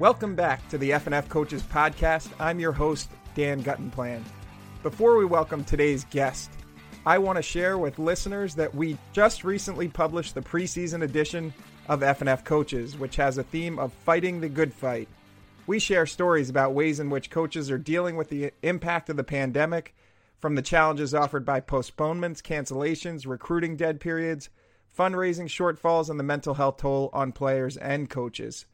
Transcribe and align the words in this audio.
Welcome 0.00 0.36
back 0.36 0.68
to 0.68 0.78
the 0.78 0.90
FNF 0.90 1.28
Coaches 1.28 1.64
Podcast. 1.64 2.28
I'm 2.38 2.60
your 2.60 2.70
host, 2.70 3.10
Dan 3.34 3.64
Guttenplan. 3.64 4.22
Before 4.84 5.16
we 5.16 5.24
welcome 5.24 5.64
today's 5.64 6.04
guest, 6.04 6.52
I 7.04 7.18
want 7.18 7.34
to 7.34 7.42
share 7.42 7.78
with 7.78 7.98
listeners 7.98 8.54
that 8.54 8.72
we 8.72 8.96
just 9.12 9.42
recently 9.42 9.88
published 9.88 10.36
the 10.36 10.40
preseason 10.40 11.02
edition 11.02 11.52
of 11.88 12.02
FNF 12.02 12.44
Coaches, 12.44 12.96
which 12.96 13.16
has 13.16 13.38
a 13.38 13.42
theme 13.42 13.80
of 13.80 13.92
fighting 13.92 14.40
the 14.40 14.48
good 14.48 14.72
fight. 14.72 15.08
We 15.66 15.80
share 15.80 16.06
stories 16.06 16.48
about 16.48 16.74
ways 16.74 17.00
in 17.00 17.10
which 17.10 17.28
coaches 17.28 17.68
are 17.68 17.76
dealing 17.76 18.16
with 18.16 18.28
the 18.28 18.52
impact 18.62 19.10
of 19.10 19.16
the 19.16 19.24
pandemic, 19.24 19.96
from 20.38 20.54
the 20.54 20.62
challenges 20.62 21.12
offered 21.12 21.44
by 21.44 21.58
postponements, 21.58 22.40
cancellations, 22.40 23.26
recruiting 23.26 23.74
dead 23.74 23.98
periods, 23.98 24.48
fundraising 24.96 25.46
shortfalls, 25.46 26.08
and 26.08 26.20
the 26.20 26.24
mental 26.24 26.54
health 26.54 26.76
toll 26.76 27.10
on 27.12 27.32
players 27.32 27.76
and 27.76 28.08
coaches. 28.08 28.64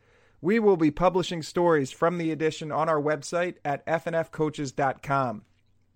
We 0.45 0.59
will 0.59 0.77
be 0.77 0.91
publishing 0.91 1.43
stories 1.43 1.91
from 1.91 2.19
the 2.19 2.31
edition 2.31 2.71
on 2.71 2.87
our 2.87 3.01
website 3.01 3.55
at 3.65 3.87
fnfcoaches.com. 3.87 5.43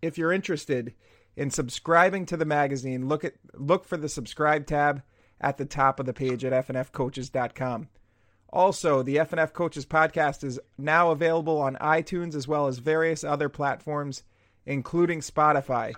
If 0.00 0.16
you're 0.16 0.32
interested 0.32 0.94
in 1.36 1.50
subscribing 1.50 2.24
to 2.24 2.36
the 2.38 2.46
magazine, 2.46 3.08
look 3.08 3.26
at 3.26 3.34
look 3.52 3.84
for 3.84 3.98
the 3.98 4.08
subscribe 4.08 4.64
tab 4.64 5.02
at 5.38 5.58
the 5.58 5.66
top 5.66 6.00
of 6.00 6.06
the 6.06 6.14
page 6.14 6.46
at 6.46 6.66
fnfcoaches.com. 6.66 7.88
Also, 8.50 9.02
the 9.02 9.16
FNF 9.16 9.52
Coaches 9.52 9.84
podcast 9.84 10.42
is 10.42 10.58
now 10.78 11.10
available 11.10 11.58
on 11.58 11.76
iTunes 11.76 12.34
as 12.34 12.48
well 12.48 12.68
as 12.68 12.78
various 12.78 13.24
other 13.24 13.50
platforms, 13.50 14.22
including 14.64 15.20
Spotify. 15.20 15.92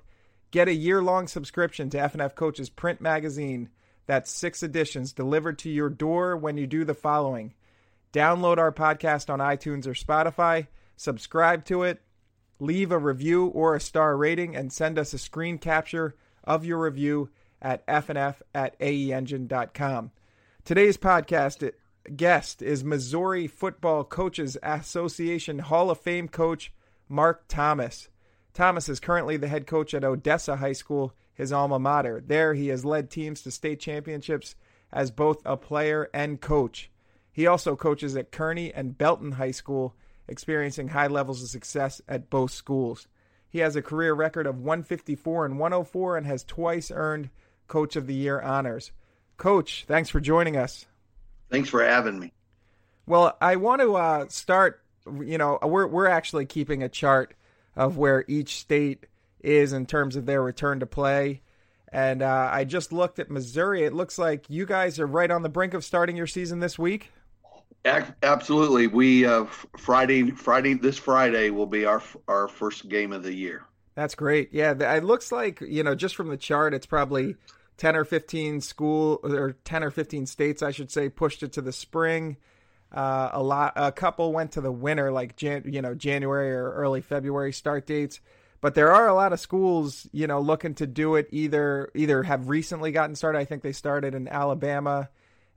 Get 0.51 0.67
a 0.67 0.75
year 0.75 1.01
long 1.01 1.29
subscription 1.29 1.89
to 1.91 1.99
FNF 1.99 2.35
Coaches 2.35 2.69
print 2.69 3.01
magazine. 3.01 3.69
That's 4.07 4.29
six 4.29 4.65
editions 4.65 5.13
delivered 5.13 5.61
to 5.61 5.71
your 5.71 5.89
door 5.89 6.37
when 6.37 6.57
you 6.57 6.67
do 6.67 6.85
the 6.85 6.95
following 6.95 7.55
Download 8.13 8.59
our 8.59 8.73
podcast 8.73 9.31
on 9.31 9.39
iTunes 9.39 9.87
or 9.87 9.93
Spotify, 9.93 10.67
subscribe 10.97 11.65
to 11.67 11.85
it, 11.85 12.03
leave 12.59 12.91
a 12.91 12.99
review 12.99 13.47
or 13.47 13.75
a 13.75 13.81
star 13.81 14.17
rating, 14.17 14.57
and 14.57 14.73
send 14.73 14.99
us 14.99 15.13
a 15.13 15.19
screen 15.19 15.59
capture 15.59 16.15
of 16.43 16.65
your 16.65 16.79
review 16.79 17.31
at 17.63 17.87
fnf 17.87 18.37
at 18.55 18.79
aeengine.com. 18.81 20.11
Today's 20.65 20.97
podcast 20.97 21.71
guest 22.17 22.63
is 22.63 22.83
Missouri 22.83 23.47
Football 23.47 24.05
Coaches 24.05 24.57
Association 24.63 25.61
Hall 25.61 25.91
of 25.91 26.01
Fame 26.01 26.29
coach 26.29 26.73
Mark 27.09 27.45
Thomas. 27.49 28.09
Thomas 28.53 28.89
is 28.89 29.01
currently 29.01 29.37
the 29.37 29.49
head 29.49 29.67
coach 29.67 29.95
at 29.95 30.05
Odessa 30.05 30.57
High 30.57 30.73
School, 30.73 31.15
his 31.33 31.53
alma 31.53 31.79
mater. 31.79 32.23
There, 32.25 32.55
he 32.55 32.69
has 32.69 32.85
led 32.85 33.11
teams 33.11 33.43
to 33.43 33.51
state 33.51 33.81
championships 33.81 34.57
as 34.93 35.11
both 35.11 35.41
a 35.45 35.57
player 35.57 36.11
and 36.13 36.41
coach. 36.41 36.90
He 37.33 37.47
also 37.47 37.77
coaches 37.77 38.17
at 38.17 38.33
Kearney 38.33 38.73
and 38.73 38.97
Belton 38.97 39.33
High 39.33 39.51
School, 39.53 39.95
experiencing 40.29 40.89
high 40.89 41.07
levels 41.07 41.43
of 41.43 41.49
success 41.49 42.01
at 42.09 42.31
both 42.31 42.51
schools. 42.51 43.07
He 43.49 43.59
has 43.59 43.77
a 43.77 43.83
career 43.83 44.15
record 44.15 44.47
of 44.47 44.59
154 44.59 45.47
and 45.47 45.59
104 45.59 46.17
and 46.17 46.27
has 46.27 46.45
twice 46.45 46.91
earned 46.95 47.31
Coach 47.67 47.97
of 47.97 48.07
the 48.07 48.15
Year 48.15 48.41
honors. 48.41 48.93
Coach, 49.37 49.85
thanks 49.89 50.09
for 50.09 50.21
joining 50.21 50.57
us. 50.57 50.87
Thanks 51.51 51.69
for 51.69 51.83
having 51.83 52.19
me. 52.19 52.33
Well, 53.07 53.37
I 53.41 53.57
want 53.57 53.81
to 53.81 53.97
uh, 53.97 54.29
start. 54.29 54.83
You 55.07 55.39
know, 55.39 55.59
we're 55.63 55.87
we're 55.87 56.07
actually 56.07 56.47
keeping 56.47 56.83
a 56.83 56.89
chart 56.89 57.35
of 57.75 57.97
where 57.97 58.25
each 58.29 58.61
state 58.61 59.07
is 59.41 59.73
in 59.73 59.87
terms 59.87 60.17
of 60.17 60.27
their 60.27 60.43
return 60.43 60.81
to 60.81 60.87
play. 60.87 61.43
And 61.93 62.23
uh, 62.23 62.49
I 62.53 62.65
just 62.65 62.93
looked 62.93 63.19
at 63.19 63.31
Missouri. 63.31 63.83
It 63.83 63.93
looks 63.93 64.19
like 64.19 64.49
you 64.49 64.65
guys 64.65 65.01
are 65.01 65.07
right 65.07 65.31
on 65.31 65.43
the 65.43 65.49
brink 65.49 65.75
of 65.75 65.85
starting 65.85 66.17
your 66.17 66.27
season 66.29 66.61
this 66.61 66.79
week. 66.79 67.11
Absolutely. 67.85 68.87
We 68.87 69.25
uh, 69.25 69.45
Friday 69.77 70.31
Friday 70.33 70.75
this 70.75 70.99
Friday 70.99 71.51
will 71.51 71.67
be 71.67 71.87
our 71.87 72.03
our 72.29 72.49
first 72.49 72.89
game 72.89 73.13
of 73.13 73.23
the 73.23 73.33
year. 73.33 73.65
That's 73.95 74.15
great. 74.15 74.51
Yeah, 74.53 74.73
it 74.73 75.05
looks 75.05 75.33
like 75.33 75.61
you 75.61 75.83
know 75.83 75.95
just 75.95 76.15
from 76.15 76.29
the 76.29 76.37
chart, 76.37 76.75
it's 76.75 76.87
probably 76.87 77.37
ten 77.77 77.97
or 77.97 78.05
fifteen 78.05 78.61
school 78.61 79.21
or 79.23 79.57
ten 79.65 79.83
or 79.83 79.91
fifteen 79.91 80.27
states, 80.27 80.63
I 80.63 80.71
should 80.71 80.91
say, 80.91 81.09
pushed 81.09 81.43
it 81.43 81.53
to 81.55 81.63
the 81.63 81.73
spring. 81.73 82.37
Uh, 82.93 83.31
a 83.33 83.43
lot, 83.43 83.73
a 83.77 83.93
couple 83.93 84.33
went 84.33 84.53
to 84.53 84.61
the 84.61 84.73
winter, 84.73 85.13
like 85.13 85.37
Jan, 85.37 85.63
you 85.67 85.81
know 85.81 85.95
January 85.95 86.53
or 86.53 86.73
early 86.73 87.01
February 87.01 87.53
start 87.53 87.87
dates. 87.87 88.21
But 88.61 88.75
there 88.75 88.93
are 88.93 89.09
a 89.09 89.15
lot 89.15 89.33
of 89.33 89.41
schools, 89.41 90.07
you 90.13 90.27
know, 90.27 90.41
looking 90.41 90.75
to 90.75 90.87
do 90.87 91.15
it. 91.15 91.29
Either 91.31 91.91
either 91.95 92.25
have 92.25 92.51
recently 92.51 92.93
gotten 92.93 93.17
started. 93.17 93.39
I 93.39 93.47
think 93.47 93.63
they 93.63 93.73
started 93.73 94.15
in 94.15 94.29
Alabama 94.29 95.09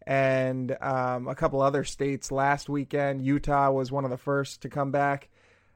and 0.06 0.76
um, 0.82 1.28
a 1.28 1.36
couple 1.36 1.62
other 1.62 1.84
states 1.84 2.32
last 2.32 2.70
weekend. 2.70 3.26
Utah 3.26 3.72
was 3.72 3.92
one 3.92 4.04
of 4.04 4.12
the 4.12 4.18
first 4.18 4.62
to 4.62 4.70
come 4.70 4.92
back. 4.92 5.30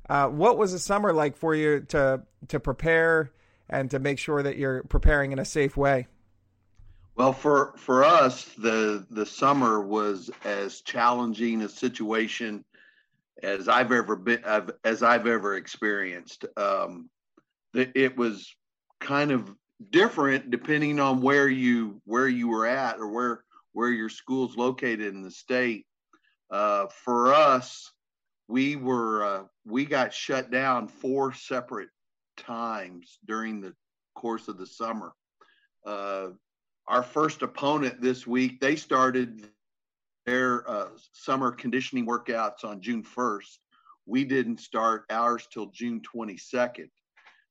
Uh, 0.10 0.28
what 0.28 0.58
was 0.58 0.72
the 0.72 0.80
summer 0.80 1.14
like 1.14 1.36
for 1.36 1.54
you 1.56 1.82
to 1.82 2.22
to 2.48 2.60
prepare 2.60 3.32
and 3.70 3.92
to 3.92 4.00
make 4.00 4.20
sure 4.20 4.42
that 4.42 4.58
you're 4.58 4.84
preparing 4.84 5.32
in 5.32 5.40
a 5.40 5.46
safe 5.46 5.76
way? 5.76 6.08
Well, 7.16 7.34
for 7.34 7.74
for 7.78 8.04
us, 8.04 8.46
the 8.58 9.06
the 9.10 9.26
summer 9.26 9.82
was 9.82 10.30
as 10.46 10.82
challenging 10.82 11.62
a 11.62 11.70
situation 11.70 12.64
as 13.44 13.68
I've 13.68 13.92
ever 13.92 14.16
been 14.16 14.44
as 14.84 15.04
I've 15.04 15.28
ever 15.28 15.56
experienced. 15.56 16.46
Um, 16.56 17.10
it 17.74 18.18
was 18.18 18.56
kind 19.00 19.32
of 19.32 19.54
different 19.92 20.50
depending 20.50 21.00
on 21.00 21.22
where 21.22 21.48
you 21.48 22.02
where 22.06 22.28
you 22.28 22.48
were 22.48 22.66
at 22.66 22.98
or 22.98 23.08
where 23.08 23.44
where 23.78 23.92
your 23.92 24.10
school's 24.10 24.58
located 24.58 25.14
in 25.14 25.22
the 25.22 25.30
state. 25.30 25.86
Uh, 26.50 26.88
for 26.88 27.32
us, 27.32 27.92
we 28.48 28.76
were 28.76 29.24
uh, 29.24 29.44
we 29.68 29.86
got 29.86 30.12
shut 30.12 30.50
down 30.50 30.88
four 30.88 31.32
separate 31.32 31.90
times 32.38 33.20
during 33.28 33.62
the 33.62 33.76
course 34.16 34.48
of 34.48 34.58
the 34.58 34.66
summer. 34.66 35.14
Uh, 35.86 36.30
our 36.88 37.04
first 37.04 37.44
opponent 37.44 38.02
this 38.02 38.26
week, 38.26 38.60
they 38.60 38.76
started 38.76 39.48
their 40.26 40.68
uh, 40.68 40.88
summer 41.12 41.52
conditioning 41.52 42.08
workouts 42.08 42.64
on 42.64 42.82
June 42.82 43.04
1st. 43.04 43.60
We 44.08 44.24
didn't 44.24 44.60
start 44.60 45.04
ours 45.12 45.48
till 45.54 45.68
June 45.68 46.02
22nd. 46.16 46.90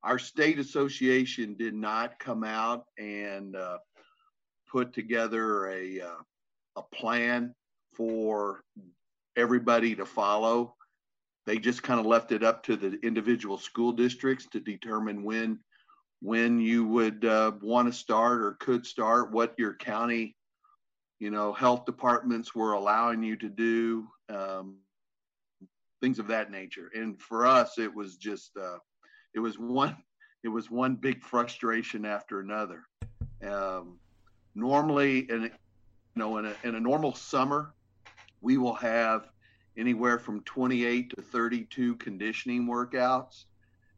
Our 0.02 0.18
state 0.18 0.58
association 0.58 1.54
did 1.56 1.74
not 1.74 2.18
come 2.18 2.42
out 2.42 2.86
and 2.98 3.54
uh, 3.54 3.78
put 4.76 4.92
together 4.92 5.68
a 5.68 6.02
uh, 6.02 6.20
a 6.76 6.82
plan 6.94 7.54
for 7.94 8.60
everybody 9.34 9.94
to 9.94 10.04
follow. 10.04 10.74
They 11.46 11.56
just 11.56 11.82
kind 11.82 11.98
of 11.98 12.04
left 12.04 12.30
it 12.30 12.44
up 12.44 12.62
to 12.64 12.76
the 12.76 12.98
individual 13.02 13.56
school 13.56 13.92
districts 13.92 14.46
to 14.52 14.60
determine 14.60 15.24
when 15.24 15.60
when 16.20 16.60
you 16.60 16.86
would 16.86 17.24
uh, 17.24 17.52
want 17.62 17.90
to 17.90 17.98
start 17.98 18.42
or 18.42 18.58
could 18.60 18.84
start, 18.84 19.32
what 19.32 19.54
your 19.56 19.72
county, 19.72 20.36
you 21.20 21.30
know, 21.30 21.54
health 21.54 21.86
departments 21.86 22.54
were 22.54 22.72
allowing 22.72 23.22
you 23.22 23.34
to 23.36 23.48
do, 23.48 24.06
um, 24.28 24.76
things 26.02 26.18
of 26.18 26.26
that 26.26 26.50
nature. 26.50 26.90
And 26.94 27.18
for 27.18 27.46
us, 27.46 27.78
it 27.78 27.94
was 27.94 28.16
just 28.16 28.50
uh, 28.58 28.76
it 29.34 29.40
was 29.40 29.58
one 29.58 29.96
it 30.44 30.48
was 30.48 30.70
one 30.70 30.96
big 30.96 31.22
frustration 31.22 32.04
after 32.04 32.40
another. 32.40 32.82
Um, 33.42 34.00
normally, 34.56 35.30
in 35.30 35.42
you 35.42 35.50
know, 36.16 36.38
in 36.38 36.46
a, 36.46 36.54
in 36.64 36.74
a 36.74 36.80
normal 36.80 37.14
summer, 37.14 37.74
we 38.40 38.56
will 38.56 38.74
have 38.74 39.28
anywhere 39.76 40.18
from 40.18 40.40
28 40.40 41.10
to 41.10 41.22
32 41.22 41.96
conditioning 41.96 42.66
workouts. 42.66 43.44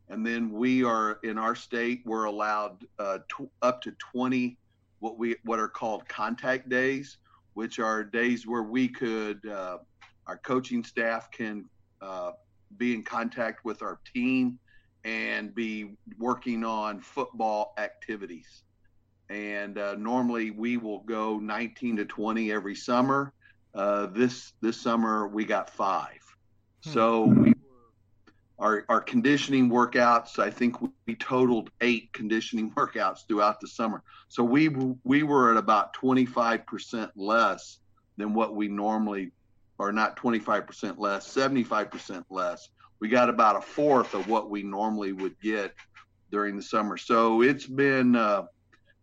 And 0.09 0.27
then 0.27 0.51
we 0.51 0.83
are 0.83 1.21
in 1.23 1.39
our 1.39 1.55
state, 1.55 2.03
we're 2.05 2.25
allowed 2.25 2.85
uh, 2.99 3.19
tw- 3.29 3.51
up 3.63 3.81
to 3.83 3.93
20 3.93 4.59
what 5.01 5.17
we 5.17 5.37
what 5.45 5.61
are 5.61 5.69
called 5.69 6.09
contact 6.09 6.69
days, 6.69 7.19
which 7.55 7.79
are 7.79 8.03
days 8.03 8.47
where 8.47 8.65
we 8.65 8.89
could 8.89 9.47
uh, 9.47 9.79
our 10.27 10.39
coaching 10.39 10.83
staff 10.83 11.31
can 11.31 11.65
uh, 12.01 12.33
be 12.79 12.95
in 12.95 13.05
contact 13.05 13.65
with 13.65 13.81
our 13.81 14.01
team 14.13 14.59
and 15.05 15.55
be 15.55 15.93
working 16.19 16.65
on 16.65 17.01
football 17.01 17.75
activities 17.79 18.65
and 19.31 19.79
uh, 19.79 19.95
normally 19.97 20.51
we 20.51 20.77
will 20.77 21.01
go 21.01 21.39
19 21.39 21.97
to 21.97 22.05
20 22.05 22.53
every 22.53 22.75
summer. 22.75 23.33
Uh, 23.75 24.07
this 24.07 24.53
this 24.61 24.81
summer 24.81 25.29
we 25.29 25.45
got 25.45 25.71
five, 25.71 26.21
hmm. 26.85 26.91
so 26.91 27.25
we 27.25 27.53
our 28.59 28.85
our 28.89 29.01
conditioning 29.01 29.71
workouts. 29.71 30.39
I 30.39 30.51
think 30.51 30.77
we 31.07 31.15
totaled 31.15 31.71
eight 31.81 32.13
conditioning 32.13 32.71
workouts 32.77 33.27
throughout 33.27 33.61
the 33.61 33.69
summer. 33.69 34.03
So 34.29 34.43
we 34.43 34.69
we 35.05 35.23
were 35.23 35.53
at 35.53 35.59
about 35.59 35.93
25 35.95 36.67
percent 36.67 37.11
less 37.15 37.79
than 38.17 38.35
what 38.35 38.57
we 38.57 38.69
normally, 38.69 39.31
or 39.79 39.93
not 39.93 40.17
25 40.17 40.67
percent 40.67 40.99
less, 40.99 41.27
75 41.27 41.91
percent 41.91 42.27
less. 42.31 42.71
We 43.01 43.09
got 43.09 43.29
about 43.29 43.57
a 43.57 43.61
fourth 43.61 44.15
of 44.15 44.29
what 44.29 44.51
we 44.51 44.63
normally 44.63 45.13
would 45.13 45.39
get 45.41 45.73
during 46.31 46.57
the 46.57 46.63
summer. 46.63 46.97
So 46.97 47.43
it's 47.43 47.67
been 47.67 48.17
uh, 48.17 48.47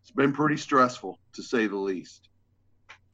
it's 0.05 0.11
been 0.11 0.33
pretty 0.33 0.55
stressful 0.55 1.17
to 1.33 1.41
say 1.41 1.65
the 1.65 1.75
least. 1.75 2.29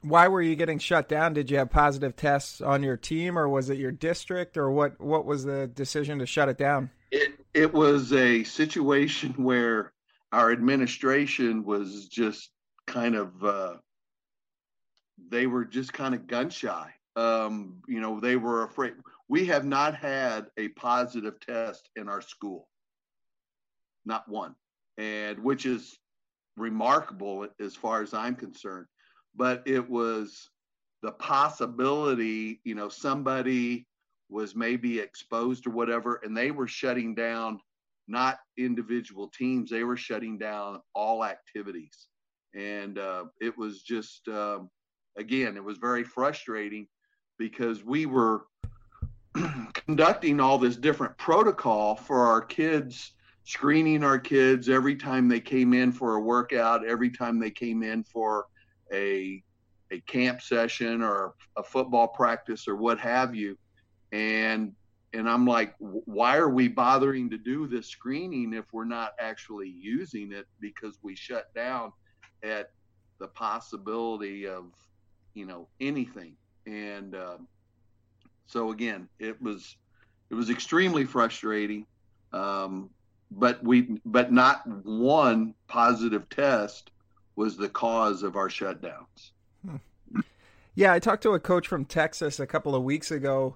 why 0.01 0.27
were 0.27 0.41
you 0.41 0.57
getting 0.57 0.77
shut 0.77 1.07
down? 1.07 1.33
Did 1.33 1.49
you 1.49 1.57
have 1.57 1.69
positive 1.69 2.17
tests 2.17 2.59
on 2.59 2.83
your 2.83 2.97
team, 2.97 3.39
or 3.39 3.47
was 3.47 3.69
it 3.69 3.77
your 3.77 3.93
district, 3.93 4.57
or 4.57 4.69
what? 4.69 4.99
What 4.99 5.25
was 5.25 5.45
the 5.45 5.67
decision 5.67 6.19
to 6.19 6.25
shut 6.25 6.49
it 6.49 6.57
down? 6.57 6.89
It 7.09 7.31
it 7.53 7.73
was 7.73 8.11
a 8.11 8.43
situation 8.43 9.31
where 9.38 9.93
our 10.33 10.51
administration 10.51 11.63
was 11.63 12.09
just 12.09 12.49
kind 12.88 13.15
of 13.15 13.41
uh, 13.41 13.75
they 15.29 15.47
were 15.47 15.63
just 15.63 15.93
kind 15.93 16.13
of 16.13 16.27
gun 16.27 16.49
shy. 16.49 16.91
Um, 17.15 17.81
you 17.88 18.01
know, 18.01 18.19
they 18.19 18.35
were 18.35 18.63
afraid. 18.63 18.95
We 19.29 19.45
have 19.45 19.63
not 19.63 19.95
had 19.95 20.47
a 20.57 20.67
positive 20.69 21.39
test 21.39 21.89
in 21.95 22.09
our 22.09 22.21
school, 22.21 22.67
not 24.03 24.27
one, 24.27 24.55
and 24.97 25.39
which 25.39 25.65
is 25.65 25.97
remarkable 26.57 27.48
as 27.59 27.75
far 27.75 28.01
as 28.01 28.13
I'm 28.13 28.36
concerned. 28.36 28.88
But 29.36 29.63
it 29.65 29.89
was 29.89 30.50
the 31.01 31.12
possibility, 31.12 32.62
you 32.63 32.75
know, 32.75 32.89
somebody 32.89 33.88
was 34.30 34.56
maybe 34.56 35.00
exposed 35.00 35.68
or 35.68 35.71
whatever, 35.71 36.21
and 36.24 36.36
they 36.36 36.51
were 36.51 36.68
shutting 36.68 37.15
down 37.15 37.59
not 38.07 38.39
individual 38.57 39.30
teams, 39.30 39.69
they 39.69 39.83
were 39.83 39.98
shutting 39.98 40.38
down 40.38 40.81
all 40.94 41.24
activities. 41.24 42.07
And 42.53 42.98
uh, 42.98 43.25
it 43.39 43.57
was 43.57 43.81
just, 43.81 44.27
um, 44.27 44.69
again, 45.18 45.56
it 45.56 45.63
was 45.63 45.77
very 45.77 46.03
frustrating 46.03 46.88
because 47.38 47.83
we 47.83 48.06
were 48.06 48.45
conducting 49.74 50.39
all 50.39 50.57
this 50.57 50.75
different 50.75 51.18
protocol 51.18 51.95
for 51.95 52.25
our 52.27 52.42
kids 52.42 53.13
screening 53.51 54.01
our 54.01 54.18
kids 54.18 54.69
every 54.69 54.95
time 54.95 55.27
they 55.27 55.39
came 55.39 55.74
in 55.74 55.92
for 55.92 56.15
a 56.15 56.21
workout, 56.21 56.88
every 56.88 57.09
time 57.09 57.38
they 57.38 57.51
came 57.51 57.83
in 57.83 58.03
for 58.03 58.45
a 58.94 59.44
a 59.92 60.00
camp 60.01 60.42
session 60.42 61.01
or 61.01 61.33
a 61.57 61.63
football 61.63 62.07
practice 62.07 62.65
or 62.65 62.77
what 62.77 62.98
have 62.98 63.36
you. 63.36 63.57
And 64.13 64.74
and 65.13 65.30
I'm 65.30 65.45
like, 65.45 65.75
why 65.80 66.38
are 66.38 66.50
we 66.50 66.69
bothering 66.69 67.30
to 67.31 67.38
do 67.38 67.68
this 67.68 67.88
screening 67.88 68.53
if 68.53 68.63
we're 68.71 68.86
not 68.86 69.12
actually 69.19 69.68
using 69.68 70.31
it 70.31 70.48
because 70.62 70.98
we 71.01 71.18
shut 71.18 71.53
down 71.53 71.92
at 72.44 72.71
the 73.19 73.27
possibility 73.27 74.48
of, 74.48 74.71
you 75.33 75.45
know, 75.45 75.68
anything. 75.81 76.38
And 76.65 77.13
um, 77.15 77.50
so 78.45 78.71
again, 78.71 79.09
it 79.19 79.42
was 79.42 79.75
it 80.30 80.36
was 80.36 80.50
extremely 80.50 81.03
frustrating. 81.03 81.86
Um, 82.31 82.89
but 83.31 83.63
we 83.63 84.00
but 84.06 84.31
not 84.31 84.68
one 84.86 85.56
positive 85.68 86.30
test 86.30 86.92
was 87.36 87.57
the 87.57 87.69
cause 87.69 88.24
of 88.24 88.36
our 88.36 88.50
shutdowns. 88.50 89.31
Hmm. 89.66 90.19
Yeah, 90.75 90.94
I 90.94 91.00
talked 91.00 91.24
to 91.24 91.33
a 91.33 91.39
coach 91.39 91.68
from 91.68 91.86
Texas 91.86 92.39
a 92.39 92.45
couple 92.45 92.75
of 92.75 92.83
weeks 92.83 93.10
ago 93.10 93.56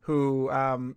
who 0.00 0.48
um, 0.50 0.96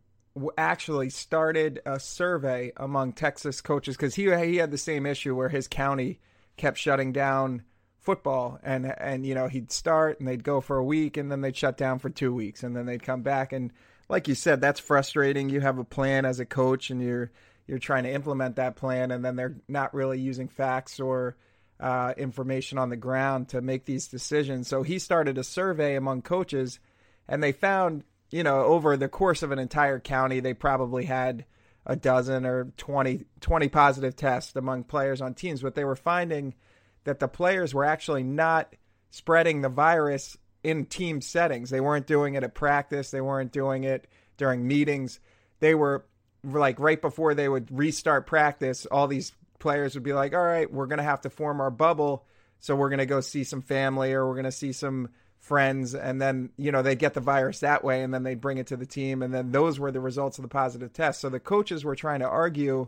actually 0.58 1.10
started 1.10 1.82
a 1.86 2.00
survey 2.00 2.72
among 2.78 3.14
Texas 3.14 3.62
coaches 3.62 3.98
because 3.98 4.16
he 4.16 4.24
he 4.36 4.58
had 4.58 4.72
the 4.72 4.78
same 4.78 5.06
issue 5.06 5.36
where 5.36 5.50
his 5.50 5.68
county 5.68 6.20
kept 6.58 6.78
shutting 6.78 7.12
down 7.12 7.64
football 8.00 8.60
and 8.64 8.86
and 9.00 9.26
you 9.26 9.36
know 9.36 9.48
he'd 9.48 9.72
start 9.72 10.20
and 10.20 10.28
they'd 10.28 10.44
go 10.44 10.62
for 10.62 10.78
a 10.78 10.84
week 10.84 11.18
and 11.18 11.32
then 11.32 11.42
they'd 11.42 11.56
shut 11.56 11.78
down 11.78 12.00
for 12.00 12.10
two 12.10 12.34
weeks 12.34 12.64
and 12.64 12.76
then 12.76 12.86
they'd 12.86 13.04
come 13.04 13.22
back 13.22 13.52
and 13.52 13.72
like 14.08 14.28
you 14.28 14.34
said 14.34 14.62
that's 14.62 14.80
frustrating 14.80 15.50
you 15.50 15.60
have 15.60 15.78
a 15.78 15.84
plan 15.84 16.26
as 16.26 16.40
a 16.40 16.46
coach 16.46 16.90
and 16.90 17.02
you're 17.02 17.30
you're 17.70 17.78
trying 17.78 18.04
to 18.04 18.12
implement 18.12 18.56
that 18.56 18.76
plan 18.76 19.12
and 19.12 19.24
then 19.24 19.36
they're 19.36 19.56
not 19.68 19.94
really 19.94 20.20
using 20.20 20.48
facts 20.48 21.00
or 21.00 21.38
uh, 21.80 22.14
information 22.18 22.80
on 22.80 22.90
the 22.90 22.98
ground 22.98 23.50
to 23.50 23.62
make 23.62 23.86
these 23.86 24.08
decisions. 24.08 24.68
So 24.68 24.82
he 24.82 24.98
started 24.98 25.38
a 25.38 25.44
survey 25.44 25.96
among 25.96 26.24
coaches 26.24 26.80
and 27.28 27.44
they 27.44 27.52
found, 27.52 28.04
you 28.32 28.42
know, 28.42 28.64
over 28.64 28.98
the 28.98 29.08
course 29.08 29.44
of 29.44 29.52
an 29.52 29.60
entire 29.60 30.00
county, 30.00 30.40
they 30.40 30.56
probably 30.56 31.06
had 31.06 31.46
a 31.86 31.96
dozen 31.96 32.44
or 32.44 32.66
20, 32.78 33.26
20 33.40 33.70
positive 33.70 34.16
tests 34.16 34.56
among 34.56 34.84
players 34.84 35.22
on 35.22 35.36
teams, 35.36 35.62
but 35.62 35.76
they 35.76 35.86
were 35.86 35.96
finding 35.96 36.56
that 37.04 37.20
the 37.20 37.28
players 37.28 37.72
were 37.72 37.86
actually 37.86 38.24
not 38.24 38.76
spreading 39.12 39.62
the 39.62 39.70
virus 39.70 40.38
in 40.64 40.86
team 40.86 41.22
settings. 41.22 41.70
They 41.70 41.82
weren't 41.82 42.08
doing 42.08 42.34
it 42.34 42.44
at 42.44 42.56
practice, 42.56 43.12
they 43.12 43.22
weren't 43.22 43.52
doing 43.52 43.84
it 43.84 44.08
during 44.38 44.68
meetings. 44.68 45.20
They 45.60 45.76
were 45.76 46.06
like 46.44 46.80
right 46.80 47.02
before 47.02 47.34
they 47.34 47.50
would 47.50 47.68
restart 47.72 48.28
practice, 48.28 48.86
all 48.86 49.08
these 49.08 49.34
players 49.60 49.94
would 49.96 50.04
be 50.04 50.14
like, 50.14 50.34
"All 50.34 50.44
right, 50.44 50.72
we're 50.72 50.88
to 51.00 51.04
have 51.04 51.22
to 51.22 51.30
form 51.30 51.62
our 51.62 51.72
bubble, 51.72 52.26
so 52.60 52.76
we're 52.76 52.90
to 53.00 53.06
go 53.06 53.22
see 53.22 53.44
some 53.44 53.62
family 53.62 54.14
or 54.14 54.28
we're 54.28 54.36
to 54.46 54.52
see 54.52 54.72
some 54.72 55.10
friends 55.40 55.96
and 55.96 56.22
then, 56.22 56.50
you 56.58 56.72
know, 56.72 56.82
they 56.82 56.96
get 56.96 57.14
the 57.14 57.22
virus 57.22 57.62
that 57.62 57.84
way 57.84 58.04
and 58.04 58.14
then 58.14 58.24
they 58.24 58.36
bring 58.36 58.58
it 58.58 58.68
to 58.68 58.78
the 58.78 58.86
team 58.86 59.22
and 59.22 59.34
then 59.34 59.52
those 59.52 59.80
were 59.80 59.92
the 59.92 60.00
results 60.00 60.38
of 60.38 60.42
the 60.42 60.50
positive 60.50 60.94
test." 60.94 61.22
So 61.22 61.30
the 61.30 61.40
coaches 61.40 61.84
were 61.84 61.96
trying 61.96 62.20
to 62.20 62.28
argue 62.28 62.88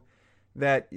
that 0.55 0.89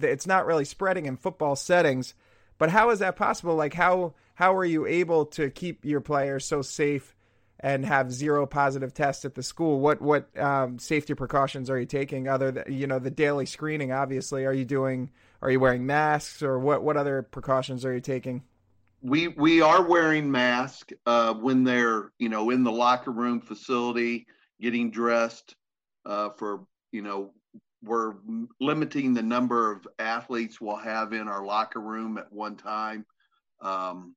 it's 0.00 0.26
not 0.26 0.46
really 0.46 0.64
spreading 0.64 1.06
in 1.06 1.16
football 1.16 1.56
settings, 1.56 2.14
but 2.58 2.70
how 2.70 2.90
is 2.90 3.00
that 3.00 3.16
possible? 3.16 3.54
Like 3.54 3.74
how 3.74 4.14
how 4.34 4.56
are 4.56 4.64
you 4.64 4.86
able 4.86 5.26
to 5.26 5.50
keep 5.50 5.84
your 5.84 6.00
players 6.00 6.44
so 6.44 6.62
safe 6.62 7.14
and 7.62 7.86
have 7.86 8.12
zero 8.12 8.44
positive 8.44 8.92
tests 8.92 9.24
at 9.24 9.34
the 9.34 9.42
school, 9.42 9.78
what 9.80 10.02
what 10.02 10.36
um, 10.38 10.78
safety 10.78 11.14
precautions 11.14 11.70
are 11.70 11.78
you 11.78 11.86
taking? 11.86 12.26
Other 12.26 12.50
than 12.50 12.72
you 12.72 12.86
know 12.86 12.98
the 12.98 13.10
daily 13.10 13.46
screening, 13.46 13.92
obviously, 13.92 14.44
are 14.44 14.52
you 14.52 14.64
doing? 14.64 15.10
Are 15.40 15.50
you 15.50 15.60
wearing 15.60 15.86
masks, 15.86 16.42
or 16.42 16.58
what 16.58 16.82
what 16.82 16.96
other 16.96 17.22
precautions 17.22 17.84
are 17.84 17.94
you 17.94 18.00
taking? 18.00 18.42
We 19.00 19.28
we 19.28 19.62
are 19.62 19.82
wearing 19.82 20.30
masks 20.30 20.92
uh, 21.06 21.34
when 21.34 21.64
they're 21.64 22.10
you 22.18 22.28
know 22.28 22.50
in 22.50 22.64
the 22.64 22.72
locker 22.72 23.12
room 23.12 23.40
facility 23.40 24.26
getting 24.60 24.90
dressed 24.90 25.54
uh, 26.04 26.30
for 26.30 26.66
you 26.90 27.02
know 27.02 27.32
we're 27.84 28.14
limiting 28.60 29.14
the 29.14 29.22
number 29.22 29.72
of 29.72 29.86
athletes 29.98 30.60
we'll 30.60 30.76
have 30.76 31.12
in 31.12 31.28
our 31.28 31.44
locker 31.44 31.80
room 31.80 32.16
at 32.18 32.32
one 32.32 32.56
time. 32.56 33.04
Um, 33.60 34.14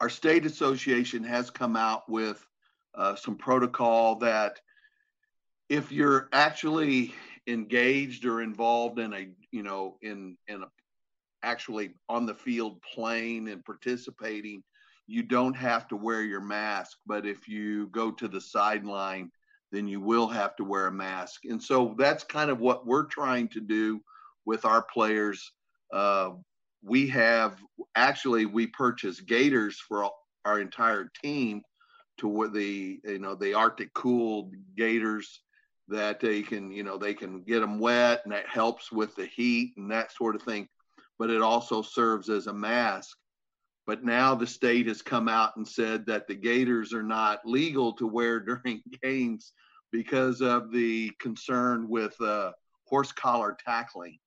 our 0.00 0.08
state 0.08 0.46
association 0.46 1.24
has 1.24 1.50
come 1.50 1.76
out 1.76 2.08
with 2.08 2.44
uh, 2.94 3.14
some 3.14 3.36
protocol 3.36 4.16
that 4.16 4.60
if 5.68 5.92
you're 5.92 6.28
actually 6.32 7.14
engaged 7.46 8.24
or 8.24 8.42
involved 8.42 8.98
in 8.98 9.12
a 9.14 9.28
you 9.50 9.62
know 9.62 9.96
in 10.02 10.36
in 10.48 10.62
a 10.62 10.66
actually 11.42 11.94
on 12.08 12.26
the 12.26 12.34
field 12.34 12.82
playing 12.82 13.48
and 13.48 13.64
participating 13.64 14.62
you 15.06 15.22
don't 15.22 15.54
have 15.54 15.88
to 15.88 15.96
wear 15.96 16.22
your 16.22 16.40
mask. 16.40 16.98
But 17.06 17.24
if 17.24 17.48
you 17.48 17.86
go 17.86 18.10
to 18.10 18.28
the 18.28 18.40
sideline 18.40 19.30
then 19.70 19.86
you 19.86 20.00
will 20.00 20.28
have 20.28 20.56
to 20.56 20.64
wear 20.64 20.86
a 20.86 20.92
mask. 20.92 21.42
And 21.44 21.62
so 21.62 21.94
that's 21.98 22.24
kind 22.24 22.50
of 22.50 22.58
what 22.58 22.86
we're 22.86 23.04
trying 23.04 23.48
to 23.48 23.60
do 23.60 24.00
with 24.46 24.64
our 24.64 24.82
players 24.82 25.52
uh, 25.92 26.30
we 26.82 27.08
have 27.08 27.58
actually 27.94 28.46
we 28.46 28.66
purchased 28.66 29.26
gaiters 29.26 29.78
for 29.78 30.10
our 30.44 30.60
entire 30.60 31.10
team 31.22 31.62
to 32.18 32.28
what 32.28 32.52
the 32.52 33.00
you 33.04 33.18
know 33.18 33.34
the 33.34 33.54
arctic 33.54 33.92
cooled 33.94 34.54
gaiters 34.76 35.40
that 35.88 36.20
they 36.20 36.42
can 36.42 36.70
you 36.70 36.82
know 36.82 36.98
they 36.98 37.14
can 37.14 37.42
get 37.42 37.60
them 37.60 37.78
wet 37.78 38.20
and 38.24 38.32
that 38.32 38.46
helps 38.46 38.92
with 38.92 39.14
the 39.16 39.26
heat 39.26 39.72
and 39.76 39.90
that 39.90 40.12
sort 40.12 40.34
of 40.34 40.42
thing. 40.42 40.68
But 41.18 41.30
it 41.30 41.42
also 41.42 41.82
serves 41.82 42.28
as 42.28 42.46
a 42.46 42.52
mask. 42.52 43.16
But 43.86 44.04
now 44.04 44.34
the 44.34 44.46
state 44.46 44.86
has 44.86 45.00
come 45.02 45.28
out 45.28 45.56
and 45.56 45.66
said 45.66 46.06
that 46.06 46.28
the 46.28 46.34
gaiters 46.34 46.92
are 46.92 47.02
not 47.02 47.40
legal 47.44 47.94
to 47.94 48.06
wear 48.06 48.38
during 48.64 48.82
games 49.02 49.52
because 49.90 50.42
of 50.42 50.70
the 50.70 51.10
concern 51.18 51.88
with 51.88 52.20
uh, 52.20 52.52
horse 52.84 53.12
collar 53.12 53.56
tackling. 53.64 54.18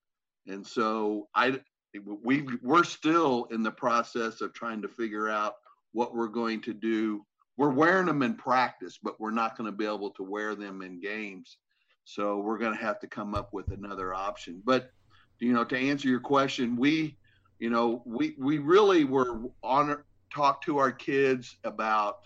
And 0.48 0.66
so 0.66 1.28
i 1.34 1.60
we 2.00 2.46
we're 2.62 2.84
still 2.84 3.46
in 3.50 3.62
the 3.62 3.70
process 3.70 4.40
of 4.40 4.52
trying 4.52 4.82
to 4.82 4.88
figure 4.88 5.28
out 5.28 5.56
what 5.92 6.14
we're 6.14 6.28
going 6.28 6.60
to 6.62 6.72
do. 6.72 7.24
We're 7.56 7.70
wearing 7.70 8.06
them 8.06 8.22
in 8.22 8.34
practice, 8.34 8.98
but 9.02 9.20
we're 9.20 9.30
not 9.30 9.56
going 9.56 9.70
to 9.70 9.76
be 9.76 9.84
able 9.84 10.10
to 10.12 10.22
wear 10.22 10.54
them 10.54 10.82
in 10.82 11.00
games. 11.00 11.58
So 12.04 12.38
we're 12.38 12.58
going 12.58 12.76
to 12.76 12.82
have 12.82 12.98
to 13.00 13.06
come 13.06 13.34
up 13.34 13.52
with 13.52 13.70
another 13.70 14.14
option. 14.14 14.62
But 14.64 14.90
you 15.38 15.52
know, 15.52 15.64
to 15.64 15.76
answer 15.76 16.08
your 16.08 16.20
question, 16.20 16.76
we, 16.76 17.16
you 17.58 17.70
know, 17.70 18.02
we 18.06 18.34
we 18.38 18.58
really 18.58 19.04
were 19.04 19.42
on 19.62 19.98
talk 20.32 20.62
to 20.62 20.78
our 20.78 20.92
kids 20.92 21.56
about, 21.64 22.20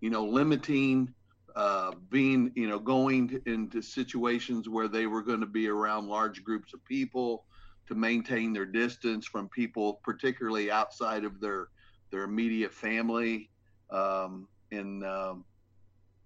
you 0.00 0.10
know, 0.10 0.24
limiting 0.24 1.14
uh, 1.56 1.92
being, 2.10 2.52
you 2.54 2.68
know, 2.68 2.78
going 2.78 3.28
to, 3.28 3.42
into 3.46 3.82
situations 3.82 4.68
where 4.68 4.86
they 4.86 5.06
were 5.06 5.22
going 5.22 5.40
to 5.40 5.46
be 5.46 5.68
around 5.68 6.08
large 6.08 6.44
groups 6.44 6.74
of 6.74 6.84
people, 6.84 7.44
to 7.88 7.94
maintain 7.94 8.52
their 8.52 8.66
distance 8.66 9.26
from 9.26 9.48
people, 9.48 10.00
particularly 10.04 10.70
outside 10.70 11.24
of 11.24 11.40
their 11.40 11.68
their 12.10 12.22
immediate 12.22 12.72
family. 12.72 13.50
Um, 13.90 14.46
and 14.70 15.04
um, 15.04 15.44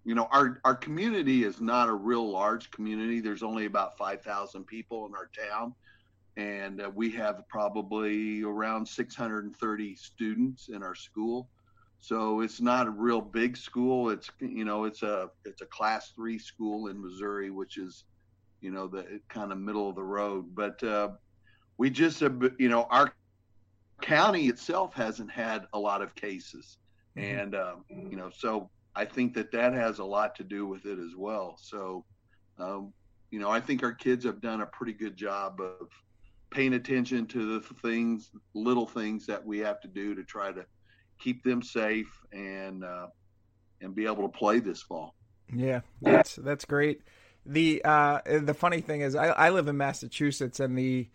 you 0.04 0.14
know, 0.14 0.28
our 0.32 0.60
our 0.64 0.74
community 0.74 1.44
is 1.44 1.60
not 1.60 1.88
a 1.88 1.94
real 1.94 2.28
large 2.28 2.70
community. 2.70 3.20
There's 3.20 3.42
only 3.42 3.66
about 3.66 3.96
five 3.96 4.22
thousand 4.22 4.66
people 4.66 5.06
in 5.06 5.14
our 5.14 5.30
town, 5.48 5.74
and 6.36 6.80
uh, 6.80 6.90
we 6.92 7.10
have 7.12 7.46
probably 7.48 8.42
around 8.42 8.86
630 8.86 9.96
students 9.96 10.68
in 10.68 10.82
our 10.82 10.94
school. 10.94 11.48
So 12.00 12.40
it's 12.40 12.60
not 12.60 12.88
a 12.88 12.90
real 12.90 13.20
big 13.20 13.56
school. 13.56 14.10
It's 14.10 14.28
you 14.40 14.64
know 14.64 14.84
it's 14.84 15.04
a 15.04 15.30
it's 15.44 15.62
a 15.62 15.66
class 15.66 16.10
three 16.16 16.38
school 16.38 16.88
in 16.88 17.00
Missouri, 17.00 17.50
which 17.50 17.78
is 17.78 18.04
you 18.60 18.72
know 18.72 18.88
the 18.88 19.20
kind 19.28 19.52
of 19.52 19.58
middle 19.58 19.88
of 19.88 19.94
the 19.94 20.02
road. 20.02 20.52
But 20.52 20.82
uh, 20.82 21.10
we 21.82 21.90
just 21.90 22.20
you 22.20 22.68
know 22.68 22.86
our 22.90 23.12
county 24.00 24.46
itself 24.46 24.94
hasn't 24.94 25.28
had 25.28 25.66
a 25.72 25.78
lot 25.80 26.00
of 26.00 26.14
cases, 26.14 26.78
mm-hmm. 27.16 27.40
and 27.40 27.56
um, 27.56 27.84
you 27.90 28.16
know 28.16 28.30
so 28.32 28.70
I 28.94 29.04
think 29.04 29.34
that 29.34 29.50
that 29.50 29.72
has 29.72 29.98
a 29.98 30.04
lot 30.04 30.36
to 30.36 30.44
do 30.44 30.64
with 30.64 30.86
it 30.86 31.00
as 31.00 31.16
well. 31.16 31.58
So 31.60 32.04
um, 32.60 32.92
you 33.32 33.40
know 33.40 33.50
I 33.50 33.58
think 33.58 33.82
our 33.82 33.92
kids 33.92 34.24
have 34.26 34.40
done 34.40 34.60
a 34.60 34.66
pretty 34.66 34.92
good 34.92 35.16
job 35.16 35.60
of 35.60 35.88
paying 36.50 36.74
attention 36.74 37.26
to 37.26 37.58
the 37.58 37.74
things, 37.82 38.30
little 38.54 38.86
things 38.86 39.26
that 39.26 39.44
we 39.44 39.58
have 39.58 39.80
to 39.80 39.88
do 39.88 40.14
to 40.14 40.22
try 40.22 40.52
to 40.52 40.64
keep 41.18 41.42
them 41.42 41.62
safe 41.62 42.16
and 42.32 42.84
uh, 42.84 43.08
and 43.80 43.92
be 43.92 44.06
able 44.06 44.22
to 44.22 44.38
play 44.38 44.60
this 44.60 44.80
fall. 44.80 45.16
Yeah, 45.52 45.80
that's 46.00 46.36
that's 46.36 46.64
great. 46.64 47.00
The 47.44 47.82
uh, 47.84 48.20
the 48.24 48.54
funny 48.54 48.82
thing 48.82 49.00
is, 49.00 49.16
I, 49.16 49.30
I 49.30 49.50
live 49.50 49.66
in 49.66 49.76
Massachusetts, 49.76 50.60
and 50.60 50.78
the 50.78 51.08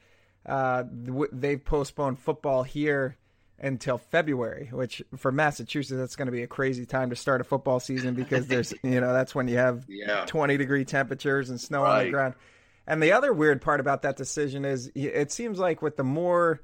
uh, 0.48 0.84
they've 1.32 1.64
postponed 1.64 2.20
football 2.20 2.64
here 2.64 3.18
until 3.60 3.98
February, 3.98 4.70
which 4.72 5.02
for 5.16 5.32
Massachusetts 5.32 6.00
that's 6.00 6.16
going 6.16 6.28
to 6.28 6.32
be 6.32 6.44
a 6.44 6.48
crazy 6.48 6.86
time 6.86 7.10
to 7.10 7.16
start 7.16 7.42
a 7.42 7.44
football 7.44 7.80
season 7.80 8.14
because 8.14 8.48
there's 8.48 8.74
you 8.84 9.02
know 9.02 9.14
that's 9.14 9.34
when 9.34 9.48
you 9.48 9.58
have 9.58 9.86
yeah. 9.88 10.26
20 10.26 10.58
degree 10.58 10.86
temperatures 10.86 11.50
and 11.50 11.60
snow 11.60 11.84
right. 11.84 12.00
on 12.00 12.06
the 12.06 12.12
ground. 12.12 12.34
And 12.86 13.04
the 13.04 13.12
other 13.12 13.34
weird 13.34 13.62
part 13.62 13.82
about 13.82 14.04
that 14.04 14.16
decision 14.16 14.64
is 14.64 14.90
it 14.96 15.32
seems 15.32 15.60
like 15.60 15.82
with 15.82 15.98
the 15.98 16.04
more 16.04 16.62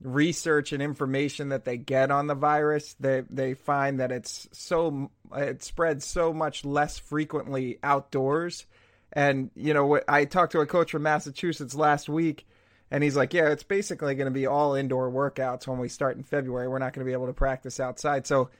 research 0.00 0.72
and 0.72 0.82
information 0.82 1.50
that 1.50 1.64
they 1.64 1.76
get 1.76 2.10
on 2.10 2.26
the 2.26 2.34
virus, 2.34 2.94
they 3.00 3.22
they 3.28 3.54
find 3.54 4.00
that 4.00 4.12
it's 4.12 4.48
so 4.52 5.10
it 5.34 5.62
spreads 5.62 6.04
so 6.04 6.32
much 6.32 6.64
less 6.64 6.98
frequently 6.98 7.78
outdoors. 7.82 8.64
And 9.12 9.50
you 9.54 9.74
know, 9.74 10.00
I 10.08 10.24
talked 10.24 10.52
to 10.52 10.60
a 10.60 10.66
coach 10.66 10.92
from 10.92 11.02
Massachusetts 11.02 11.74
last 11.74 12.08
week, 12.08 12.46
and 12.90 13.02
he's 13.02 13.16
like, 13.16 13.34
"Yeah, 13.34 13.48
it's 13.48 13.62
basically 13.62 14.14
going 14.14 14.26
to 14.26 14.30
be 14.32 14.46
all 14.46 14.74
indoor 14.74 15.10
workouts 15.10 15.66
when 15.66 15.78
we 15.78 15.88
start 15.88 16.16
in 16.16 16.22
February. 16.22 16.68
We're 16.68 16.78
not 16.78 16.92
going 16.92 17.04
to 17.04 17.08
be 17.08 17.12
able 17.12 17.26
to 17.26 17.32
practice 17.32 17.80
outside." 17.80 18.26
So, 18.26 18.50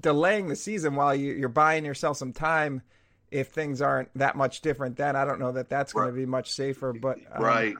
delaying 0.00 0.48
the 0.48 0.56
season 0.56 0.94
while 0.94 1.14
you, 1.14 1.32
you're 1.32 1.48
buying 1.48 1.84
yourself 1.84 2.16
some 2.16 2.32
time 2.32 2.82
if 3.30 3.48
things 3.48 3.80
aren't 3.80 4.10
that 4.14 4.36
much 4.36 4.60
different 4.60 4.96
then 4.96 5.16
i 5.16 5.24
don't 5.24 5.40
know 5.40 5.52
that 5.52 5.68
that's 5.68 5.92
going 5.92 6.04
right. 6.04 6.10
to 6.10 6.16
be 6.16 6.26
much 6.26 6.52
safer 6.52 6.92
but 6.92 7.18
um, 7.32 7.42
right 7.42 7.74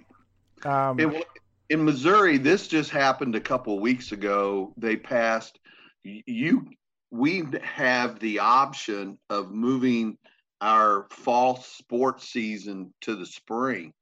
um, 0.64 0.98
it, 0.98 1.26
in 1.68 1.84
missouri 1.84 2.38
this 2.38 2.66
just 2.66 2.90
happened 2.90 3.36
a 3.36 3.40
couple 3.40 3.78
weeks 3.78 4.12
ago 4.12 4.72
they 4.76 4.96
passed 4.96 5.58
you 6.02 6.66
we 7.10 7.44
have 7.62 8.18
the 8.18 8.38
option 8.38 9.18
of 9.28 9.50
moving 9.50 10.16
our 10.60 11.06
fall 11.10 11.56
sports 11.56 12.28
season 12.28 12.92
to 13.00 13.14
the 13.14 13.26
spring 13.26 13.92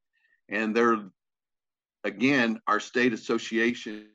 and 0.49 0.75
they're 0.75 1.03
again 2.03 2.59
our 2.67 2.79
state 2.79 3.13
association 3.13 4.07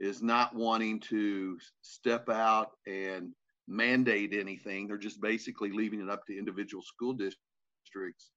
is 0.00 0.22
not 0.22 0.54
wanting 0.54 0.98
to 0.98 1.58
step 1.82 2.28
out 2.28 2.70
and 2.86 3.32
mandate 3.68 4.32
anything. 4.32 4.88
They're 4.88 4.96
just 4.96 5.20
basically 5.20 5.70
leaving 5.70 6.00
it 6.00 6.10
up 6.10 6.26
to 6.26 6.36
individual 6.36 6.82
school 6.82 7.12
districts, 7.12 8.30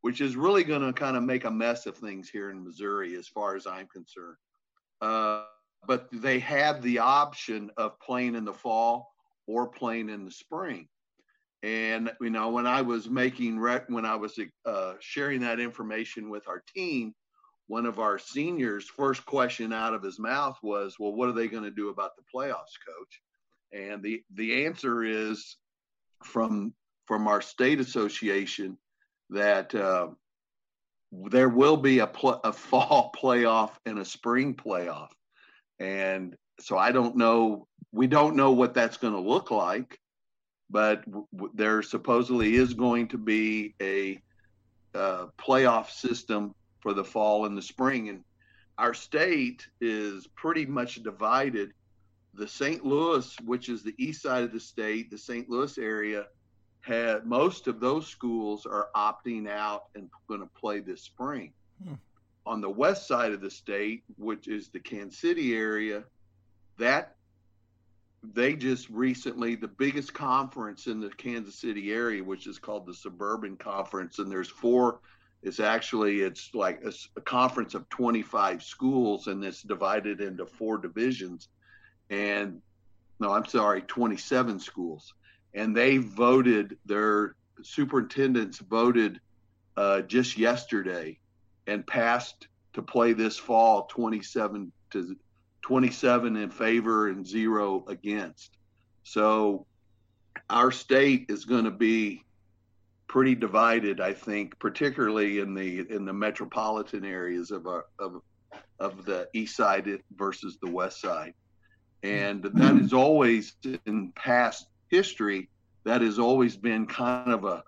which 0.00 0.20
is 0.20 0.36
really 0.36 0.64
going 0.64 0.82
to 0.82 0.92
kind 0.92 1.16
of 1.16 1.22
make 1.22 1.44
a 1.44 1.50
mess 1.50 1.86
of 1.86 1.96
things 1.96 2.28
here 2.28 2.50
in 2.50 2.64
Missouri, 2.64 3.14
as 3.14 3.28
far 3.28 3.56
as 3.56 3.66
I'm 3.66 3.86
concerned. 3.88 4.36
Uh, 5.00 5.44
but 5.86 6.08
they 6.12 6.38
have 6.38 6.80
the 6.82 6.98
option 6.98 7.70
of 7.76 7.98
playing 8.00 8.34
in 8.34 8.44
the 8.44 8.52
fall 8.52 9.12
or 9.46 9.66
playing 9.66 10.08
in 10.08 10.24
the 10.24 10.30
spring. 10.30 10.88
And 11.62 12.10
you 12.20 12.30
know, 12.30 12.50
when 12.50 12.66
I 12.66 12.82
was 12.82 13.08
making 13.08 13.60
rec- 13.60 13.88
when 13.88 14.04
I 14.04 14.16
was 14.16 14.38
uh, 14.66 14.94
sharing 15.00 15.40
that 15.42 15.60
information 15.60 16.28
with 16.28 16.48
our 16.48 16.62
team, 16.74 17.14
one 17.72 17.86
of 17.86 17.98
our 17.98 18.18
seniors' 18.18 18.84
first 18.84 19.24
question 19.24 19.72
out 19.72 19.94
of 19.94 20.02
his 20.02 20.18
mouth 20.18 20.58
was, 20.62 20.98
"Well, 20.98 21.14
what 21.14 21.30
are 21.30 21.32
they 21.32 21.48
going 21.48 21.62
to 21.64 21.70
do 21.70 21.88
about 21.88 22.16
the 22.16 22.22
playoffs, 22.22 22.76
coach?" 22.86 23.22
And 23.72 24.02
the 24.02 24.22
the 24.34 24.66
answer 24.66 25.02
is 25.02 25.56
from 26.22 26.74
from 27.06 27.26
our 27.26 27.40
state 27.40 27.80
association 27.80 28.76
that 29.30 29.74
uh, 29.74 30.08
there 31.12 31.48
will 31.48 31.78
be 31.78 32.00
a, 32.00 32.06
pl- 32.06 32.42
a 32.44 32.52
fall 32.52 33.10
playoff 33.16 33.70
and 33.86 33.98
a 33.98 34.04
spring 34.04 34.54
playoff. 34.54 35.08
And 35.80 36.36
so 36.60 36.76
I 36.76 36.92
don't 36.92 37.16
know, 37.16 37.68
we 37.90 38.06
don't 38.06 38.36
know 38.36 38.50
what 38.50 38.74
that's 38.74 38.98
going 38.98 39.14
to 39.14 39.28
look 39.34 39.50
like, 39.50 39.98
but 40.68 41.06
w- 41.06 41.50
there 41.54 41.80
supposedly 41.80 42.54
is 42.54 42.74
going 42.74 43.08
to 43.08 43.18
be 43.18 43.74
a 43.80 44.20
uh, 44.94 45.28
playoff 45.38 45.88
system 45.88 46.54
for 46.82 46.92
the 46.92 47.04
fall 47.04 47.46
and 47.46 47.56
the 47.56 47.62
spring. 47.62 48.10
And 48.10 48.22
our 48.76 48.92
state 48.92 49.66
is 49.80 50.26
pretty 50.26 50.66
much 50.66 51.02
divided 51.02 51.72
the 52.34 52.48
St. 52.48 52.84
Louis, 52.84 53.34
which 53.44 53.68
is 53.68 53.82
the 53.82 53.94
east 53.98 54.22
side 54.22 54.42
of 54.42 54.52
the 54.52 54.60
state, 54.60 55.10
the 55.10 55.18
St. 55.18 55.48
Louis 55.48 55.78
area, 55.78 56.26
had 56.80 57.24
most 57.24 57.68
of 57.68 57.78
those 57.78 58.06
schools 58.06 58.66
are 58.66 58.88
opting 58.96 59.48
out 59.48 59.84
and 59.94 60.10
going 60.28 60.40
to 60.40 60.48
play 60.58 60.80
this 60.80 61.02
spring. 61.02 61.52
Hmm. 61.86 61.94
On 62.44 62.60
the 62.60 62.70
west 62.70 63.06
side 63.06 63.32
of 63.32 63.40
the 63.40 63.50
state, 63.50 64.02
which 64.16 64.48
is 64.48 64.68
the 64.68 64.80
Kansas 64.80 65.20
City 65.20 65.54
area, 65.54 66.02
that 66.78 67.14
they 68.22 68.54
just 68.54 68.88
recently 68.88 69.54
the 69.54 69.68
biggest 69.68 70.14
conference 70.14 70.86
in 70.86 71.00
the 71.00 71.10
Kansas 71.10 71.56
City 71.56 71.92
area, 71.92 72.22
which 72.22 72.46
is 72.46 72.58
called 72.58 72.86
the 72.86 72.94
Suburban 72.94 73.56
Conference, 73.56 74.18
and 74.18 74.30
there's 74.30 74.48
four. 74.48 75.00
It's 75.42 75.60
actually 75.60 76.20
it's 76.20 76.54
like 76.54 76.82
a, 76.84 76.92
a 77.16 77.20
conference 77.20 77.74
of 77.74 77.88
25 77.88 78.62
schools, 78.62 79.26
and 79.26 79.44
it's 79.44 79.62
divided 79.62 80.20
into 80.20 80.46
four 80.46 80.78
divisions 80.78 81.48
and 82.10 82.60
no, 83.18 83.32
I'm 83.32 83.46
sorry, 83.46 83.82
27 83.82 84.58
schools, 84.58 85.14
and 85.54 85.76
they 85.76 85.96
voted 85.98 86.76
their 86.84 87.36
superintendents 87.62 88.58
voted 88.58 89.20
uh, 89.76 90.02
just 90.02 90.36
yesterday 90.36 91.18
and 91.66 91.86
passed 91.86 92.48
to 92.72 92.82
play 92.82 93.12
this 93.12 93.38
fall 93.38 93.86
27 93.86 94.72
to 94.90 95.16
27 95.62 96.36
in 96.36 96.50
favor 96.50 97.08
and 97.08 97.26
zero 97.26 97.84
against. 97.86 98.58
So 99.04 99.66
our 100.50 100.72
state 100.72 101.26
is 101.28 101.44
going 101.44 101.64
to 101.64 101.70
be 101.70 102.24
pretty 103.12 103.34
divided, 103.34 104.00
I 104.00 104.14
think, 104.14 104.58
particularly 104.58 105.40
in 105.40 105.52
the 105.52 105.80
in 105.90 106.06
the 106.06 106.14
metropolitan 106.14 107.04
areas 107.04 107.50
of 107.50 107.66
our 107.66 107.84
of 107.98 108.22
of 108.80 109.04
the 109.04 109.28
east 109.34 109.54
side 109.54 110.02
versus 110.16 110.56
the 110.62 110.70
west 110.70 110.98
side. 110.98 111.34
And 112.02 112.42
that 112.42 112.74
has 112.76 112.94
always, 112.94 113.54
in 113.84 114.12
past 114.12 114.66
history, 114.88 115.50
that 115.84 116.00
has 116.00 116.18
always 116.18 116.56
been 116.56 116.86
kind 116.86 117.30
of 117.30 117.44
a, 117.44 117.62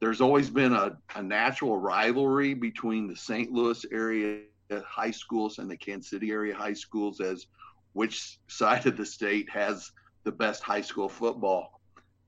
there's 0.00 0.22
always 0.22 0.48
been 0.48 0.72
a, 0.72 0.96
a 1.14 1.22
natural 1.22 1.76
rivalry 1.76 2.54
between 2.54 3.06
the 3.06 3.16
St. 3.16 3.52
Louis 3.52 3.84
area 3.92 4.40
high 4.84 5.12
schools 5.12 5.58
and 5.58 5.70
the 5.70 5.76
Kansas 5.76 6.10
City 6.10 6.30
area 6.30 6.56
high 6.56 6.72
schools 6.72 7.20
as 7.20 7.46
which 7.92 8.38
side 8.48 8.86
of 8.86 8.96
the 8.96 9.06
state 9.06 9.48
has 9.50 9.92
the 10.24 10.32
best 10.32 10.62
high 10.62 10.80
school 10.80 11.08
football. 11.08 11.80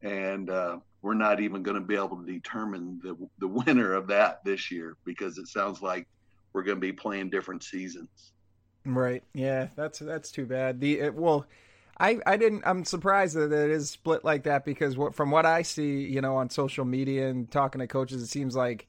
And 0.02 0.50
uh, 0.50 0.78
we're 1.02 1.14
not 1.14 1.40
even 1.40 1.62
going 1.62 1.76
to 1.76 1.86
be 1.86 1.94
able 1.94 2.16
to 2.16 2.26
determine 2.26 3.00
the, 3.02 3.16
the 3.38 3.48
winner 3.48 3.92
of 3.94 4.08
that 4.08 4.44
this 4.44 4.70
year 4.70 4.96
because 5.04 5.38
it 5.38 5.48
sounds 5.48 5.80
like 5.80 6.06
we're 6.52 6.62
going 6.62 6.76
to 6.76 6.80
be 6.80 6.92
playing 6.92 7.30
different 7.30 7.62
seasons. 7.62 8.32
Right. 8.84 9.22
Yeah, 9.34 9.68
that's 9.76 9.98
that's 9.98 10.30
too 10.30 10.46
bad. 10.46 10.80
The 10.80 11.00
it, 11.00 11.14
well, 11.14 11.46
I 12.00 12.18
I 12.24 12.36
didn't. 12.36 12.62
I'm 12.64 12.84
surprised 12.84 13.36
that 13.36 13.52
it 13.52 13.70
is 13.70 13.90
split 13.90 14.24
like 14.24 14.44
that 14.44 14.64
because 14.64 14.96
what, 14.96 15.14
from 15.14 15.30
what 15.30 15.44
I 15.44 15.62
see, 15.62 16.02
you 16.04 16.20
know, 16.20 16.36
on 16.36 16.48
social 16.48 16.84
media 16.84 17.28
and 17.28 17.50
talking 17.50 17.80
to 17.80 17.86
coaches, 17.86 18.22
it 18.22 18.28
seems 18.28 18.56
like 18.56 18.86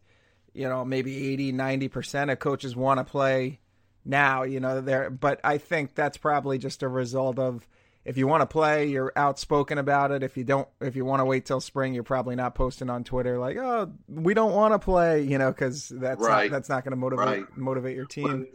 you 0.54 0.70
know 0.70 0.86
maybe 0.86 1.34
80 1.34 1.52
90 1.52 1.88
percent 1.90 2.32
of 2.32 2.40
coaches 2.40 2.76
want 2.76 3.00
to 3.00 3.04
play 3.04 3.60
now. 4.06 4.44
You 4.44 4.60
know, 4.60 4.80
there. 4.80 5.10
But 5.10 5.42
I 5.44 5.58
think 5.58 5.96
that's 5.96 6.18
probably 6.18 6.60
just 6.60 6.82
a 6.82 6.88
result 6.88 7.40
of 7.40 7.68
if 8.06 8.18
you 8.18 8.28
want 8.28 8.42
to 8.42 8.46
play, 8.46 8.88
you're 8.88 9.14
outspoken 9.16 9.78
about 9.78 10.12
it. 10.12 10.24
If 10.24 10.38
you 10.38 10.44
don't, 10.44 10.68
if 10.82 10.96
you 10.96 11.06
want 11.06 11.20
to 11.20 11.26
wait 11.26 11.46
till 11.46 11.60
spring, 11.60 11.94
you're 11.94 12.04
probably 12.04 12.36
not 12.36 12.56
posting 12.56 12.90
on 12.90 13.04
Twitter 13.04 13.38
like, 13.38 13.58
"Oh, 13.58 13.92
we 14.08 14.34
don't 14.34 14.54
want 14.54 14.74
to 14.74 14.80
play," 14.80 15.24
you 15.24 15.38
know, 15.38 15.52
because 15.52 15.90
that's 15.90 16.22
right. 16.22 16.50
not, 16.50 16.56
that's 16.56 16.70
not 16.70 16.84
going 16.84 16.92
to 16.92 16.98
motivate 16.98 17.26
right. 17.26 17.58
motivate 17.58 17.96
your 17.96 18.06
team 18.06 18.48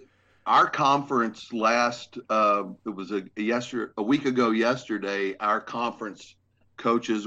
our 0.47 0.69
conference 0.69 1.55
last 1.55 2.19
uh, 2.29 2.65
it 2.85 2.91
was 2.91 3.13
a, 3.13 3.25
a 3.39 3.41
yesterday 3.41 3.91
a 3.97 4.03
week 4.03 4.27
ago 4.27 4.51
yesterday 4.51 5.35
our 5.41 5.59
conference 5.59 6.35
coaches 6.77 7.27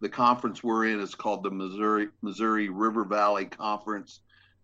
the 0.00 0.08
conference 0.08 0.62
we're 0.62 0.86
in 0.86 1.00
is 1.00 1.16
called 1.16 1.42
the 1.42 1.50
missouri 1.50 2.06
missouri 2.22 2.68
river 2.68 3.02
valley 3.02 3.44
conference 3.44 4.20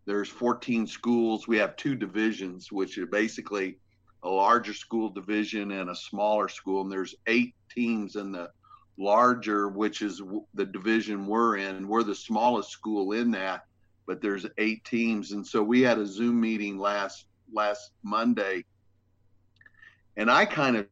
there's 0.07 0.29
14 0.29 0.87
schools. 0.87 1.47
We 1.47 1.59
have 1.59 1.77
two 1.77 1.95
divisions, 1.95 2.73
which 2.73 2.99
are 2.99 3.07
basically 3.07 3.79
a 4.23 4.29
larger 4.29 4.75
school 4.75 5.09
division 5.09 5.71
and 5.73 5.91
a 5.91 5.97
smaller 5.97 6.49
school. 6.49 6.83
And 6.83 6.93
there's 6.93 7.15
eight 7.27 7.55
teams 7.75 8.17
in 8.17 8.33
the 8.33 8.51
larger, 8.99 9.69
which 9.69 10.03
is 10.03 10.23
the 10.55 10.67
division 10.67 11.27
we're 11.27 11.57
in. 11.57 11.89
We're 11.89 12.03
the 12.03 12.15
smallest 12.15 12.71
school 12.71 13.13
in 13.13 13.31
that, 13.33 13.65
but 14.07 14.21
there's 14.21 14.47
eight 14.59 14.85
teams. 14.85 15.33
And 15.33 15.47
so 15.47 15.63
we 15.63 15.81
had 15.81 15.99
a 15.99 16.07
Zoom 16.07 16.41
meeting 16.41 16.79
last 16.79 17.27
last 17.53 17.91
Monday, 18.03 18.65
and 20.17 20.31
I 20.31 20.45
kind 20.45 20.77
of 20.77 20.87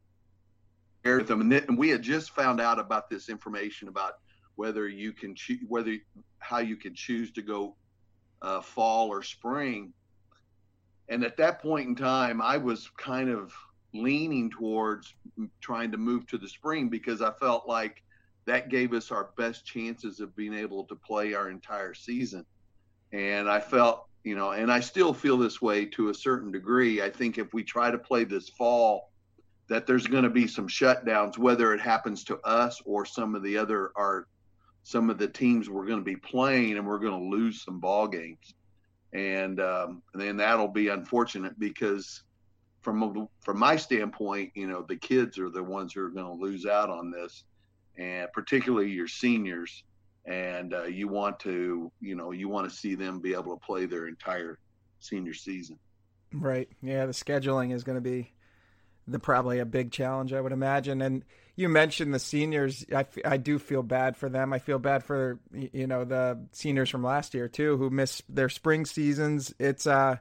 shared 1.05 1.19
with 1.19 1.27
them, 1.27 1.51
and 1.51 1.77
we 1.77 1.89
had 1.89 2.01
just 2.01 2.31
found 2.31 2.59
out 2.59 2.79
about 2.79 3.09
this 3.09 3.29
information 3.29 3.87
about 3.87 4.15
whether 4.55 4.89
you 4.89 5.13
can 5.13 5.35
choose 5.35 5.59
whether 5.67 5.95
how 6.39 6.57
you 6.57 6.75
can 6.75 6.93
choose 6.93 7.31
to 7.31 7.41
go 7.41 7.75
uh, 8.41 8.61
fall 8.61 9.09
or 9.09 9.23
spring. 9.23 9.93
And 11.09 11.23
at 11.23 11.37
that 11.37 11.61
point 11.61 11.87
in 11.87 11.95
time, 11.95 12.41
I 12.41 12.57
was 12.57 12.89
kind 12.97 13.29
of 13.29 13.53
leaning 13.93 14.51
towards 14.51 15.15
trying 15.59 15.91
to 15.91 15.97
move 15.97 16.27
to 16.27 16.37
the 16.37 16.47
spring 16.47 16.89
because 16.89 17.21
I 17.21 17.31
felt 17.31 17.67
like 17.67 18.03
that 18.45 18.69
gave 18.69 18.93
us 18.93 19.11
our 19.11 19.31
best 19.37 19.65
chances 19.65 20.19
of 20.19 20.35
being 20.35 20.53
able 20.53 20.83
to 20.85 20.95
play 20.95 21.33
our 21.33 21.49
entire 21.49 21.93
season. 21.93 22.45
And 23.11 23.49
I 23.49 23.59
felt, 23.59 24.07
you 24.23 24.35
know, 24.35 24.51
and 24.51 24.71
I 24.71 24.79
still 24.79 25.13
feel 25.13 25.37
this 25.37 25.61
way 25.61 25.85
to 25.85 26.09
a 26.09 26.13
certain 26.13 26.51
degree. 26.51 27.01
I 27.01 27.09
think 27.09 27.37
if 27.37 27.53
we 27.53 27.63
try 27.63 27.89
to 27.89 27.97
play 27.97 28.23
this 28.23 28.49
fall, 28.49 29.11
that 29.67 29.85
there's 29.87 30.07
going 30.07 30.23
to 30.23 30.29
be 30.29 30.47
some 30.47 30.67
shutdowns, 30.67 31.37
whether 31.37 31.73
it 31.73 31.79
happens 31.79 32.23
to 32.25 32.39
us 32.39 32.81
or 32.85 33.05
some 33.05 33.35
of 33.35 33.43
the 33.43 33.57
other 33.57 33.91
our 33.95 34.27
some 34.83 35.09
of 35.09 35.19
the 35.19 35.27
teams 35.27 35.69
we're 35.69 35.85
going 35.85 35.99
to 35.99 36.05
be 36.05 36.15
playing, 36.15 36.77
and 36.77 36.87
we're 36.87 36.97
going 36.97 37.19
to 37.19 37.37
lose 37.37 37.63
some 37.63 37.79
ball 37.79 38.07
games, 38.07 38.55
and 39.13 39.59
um, 39.59 40.01
then 40.13 40.37
that'll 40.37 40.67
be 40.67 40.89
unfortunate 40.89 41.59
because 41.59 42.23
from 42.81 43.27
from 43.41 43.59
my 43.59 43.75
standpoint, 43.75 44.51
you 44.55 44.67
know, 44.67 44.85
the 44.87 44.95
kids 44.95 45.37
are 45.37 45.49
the 45.49 45.63
ones 45.63 45.93
who 45.93 46.01
are 46.01 46.09
going 46.09 46.25
to 46.25 46.43
lose 46.43 46.65
out 46.65 46.89
on 46.89 47.11
this, 47.11 47.43
and 47.97 48.27
particularly 48.33 48.89
your 48.89 49.07
seniors. 49.07 49.83
And 50.25 50.73
uh, 50.73 50.83
you 50.83 51.07
want 51.07 51.39
to, 51.39 51.91
you 52.01 52.15
know, 52.15 52.31
you 52.31 52.49
want 52.49 52.69
to 52.69 52.75
see 52.75 52.93
them 52.93 53.19
be 53.19 53.33
able 53.33 53.57
to 53.57 53.65
play 53.65 53.85
their 53.85 54.07
entire 54.07 54.59
senior 54.99 55.33
season. 55.33 55.79
Right. 56.31 56.69
Yeah, 56.83 57.05
the 57.07 57.13
scheduling 57.13 57.73
is 57.73 57.83
going 57.83 57.95
to 57.95 58.01
be 58.01 58.31
the 59.07 59.17
probably 59.17 59.59
a 59.59 59.65
big 59.65 59.91
challenge, 59.91 60.33
I 60.33 60.41
would 60.41 60.51
imagine. 60.51 61.01
And 61.01 61.23
you 61.59 61.67
mentioned 61.67 62.13
the 62.13 62.19
seniors. 62.19 62.85
I, 62.95 63.05
I 63.25 63.35
do 63.35 63.59
feel 63.59 63.83
bad 63.83 64.15
for 64.15 64.29
them. 64.29 64.53
I 64.53 64.59
feel 64.59 64.79
bad 64.79 65.03
for 65.03 65.39
you 65.51 65.87
know 65.87 66.05
the 66.05 66.39
seniors 66.53 66.89
from 66.89 67.03
last 67.03 67.33
year 67.33 67.49
too, 67.49 67.75
who 67.75 67.89
missed 67.89 68.23
their 68.33 68.47
spring 68.47 68.85
seasons. 68.85 69.53
It's 69.59 69.85
uh 69.85 70.19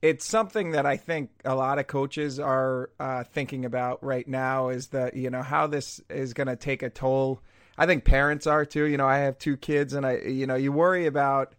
it's 0.00 0.24
something 0.24 0.70
that 0.70 0.86
I 0.86 0.96
think 0.96 1.32
a 1.44 1.54
lot 1.54 1.78
of 1.78 1.86
coaches 1.86 2.40
are 2.40 2.88
uh, 2.98 3.24
thinking 3.24 3.66
about 3.66 4.02
right 4.02 4.26
now 4.26 4.70
is 4.70 4.88
that 4.88 5.14
you 5.14 5.28
know 5.28 5.42
how 5.42 5.66
this 5.66 6.00
is 6.08 6.32
going 6.32 6.46
to 6.46 6.56
take 6.56 6.82
a 6.82 6.88
toll. 6.88 7.42
I 7.76 7.84
think 7.84 8.04
parents 8.04 8.46
are 8.46 8.64
too. 8.64 8.84
You 8.84 8.96
know, 8.96 9.06
I 9.06 9.18
have 9.18 9.38
two 9.38 9.58
kids, 9.58 9.92
and 9.92 10.06
I 10.06 10.16
you 10.20 10.46
know 10.46 10.54
you 10.54 10.72
worry 10.72 11.04
about 11.04 11.54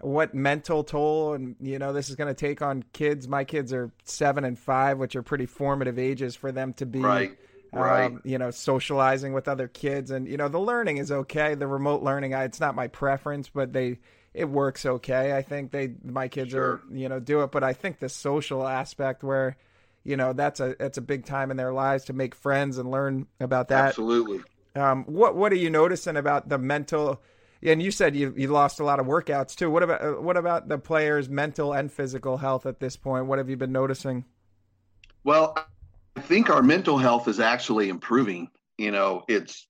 what 0.00 0.32
mental 0.32 0.84
toll 0.84 1.32
and 1.32 1.56
you 1.60 1.80
know 1.80 1.92
this 1.92 2.08
is 2.08 2.14
going 2.14 2.32
to 2.32 2.38
take 2.38 2.62
on 2.62 2.84
kids. 2.92 3.26
My 3.26 3.42
kids 3.42 3.72
are 3.72 3.90
seven 4.04 4.44
and 4.44 4.56
five, 4.56 4.98
which 4.98 5.16
are 5.16 5.22
pretty 5.22 5.46
formative 5.46 5.98
ages 5.98 6.36
for 6.36 6.52
them 6.52 6.72
to 6.74 6.86
be. 6.86 7.00
Right. 7.00 7.36
Right. 7.74 8.06
Um, 8.06 8.20
you 8.24 8.38
know, 8.38 8.50
socializing 8.50 9.32
with 9.32 9.48
other 9.48 9.68
kids, 9.68 10.10
and 10.10 10.28
you 10.28 10.36
know, 10.36 10.48
the 10.48 10.60
learning 10.60 10.98
is 10.98 11.10
okay. 11.10 11.54
The 11.54 11.66
remote 11.66 12.02
learning, 12.02 12.34
I, 12.34 12.44
it's 12.44 12.60
not 12.60 12.74
my 12.74 12.88
preference, 12.88 13.48
but 13.48 13.72
they 13.72 13.98
it 14.34 14.48
works 14.48 14.84
okay. 14.84 15.36
I 15.36 15.42
think 15.42 15.70
they 15.70 15.94
my 16.04 16.28
kids 16.28 16.50
sure. 16.50 16.62
are 16.62 16.82
you 16.92 17.08
know 17.08 17.20
do 17.20 17.42
it, 17.42 17.52
but 17.52 17.62
I 17.62 17.72
think 17.72 18.00
the 18.00 18.08
social 18.08 18.66
aspect 18.66 19.22
where 19.22 19.56
you 20.02 20.16
know 20.16 20.32
that's 20.32 20.60
a 20.60 20.74
that's 20.78 20.98
a 20.98 21.02
big 21.02 21.24
time 21.24 21.50
in 21.50 21.56
their 21.56 21.72
lives 21.72 22.06
to 22.06 22.12
make 22.12 22.34
friends 22.34 22.78
and 22.78 22.90
learn 22.90 23.26
about 23.40 23.68
that. 23.68 23.88
Absolutely. 23.88 24.40
Um, 24.74 25.04
what 25.04 25.36
what 25.36 25.52
are 25.52 25.56
you 25.56 25.70
noticing 25.70 26.16
about 26.16 26.48
the 26.48 26.58
mental? 26.58 27.22
And 27.62 27.80
you 27.80 27.90
said 27.90 28.16
you 28.16 28.34
you 28.36 28.48
lost 28.48 28.80
a 28.80 28.84
lot 28.84 28.98
of 28.98 29.06
workouts 29.06 29.54
too. 29.54 29.70
What 29.70 29.84
about 29.84 30.02
uh, 30.02 30.20
what 30.20 30.36
about 30.36 30.68
the 30.68 30.78
players' 30.78 31.28
mental 31.28 31.72
and 31.72 31.90
physical 31.90 32.36
health 32.36 32.66
at 32.66 32.80
this 32.80 32.96
point? 32.96 33.26
What 33.26 33.38
have 33.38 33.48
you 33.48 33.56
been 33.56 33.72
noticing? 33.72 34.24
Well, 35.22 35.56
I 36.16 36.20
think 36.20 36.50
our 36.50 36.62
mental 36.62 36.98
health 36.98 37.28
is 37.28 37.40
actually 37.40 37.88
improving. 37.88 38.48
You 38.78 38.90
know, 38.90 39.24
it's 39.28 39.66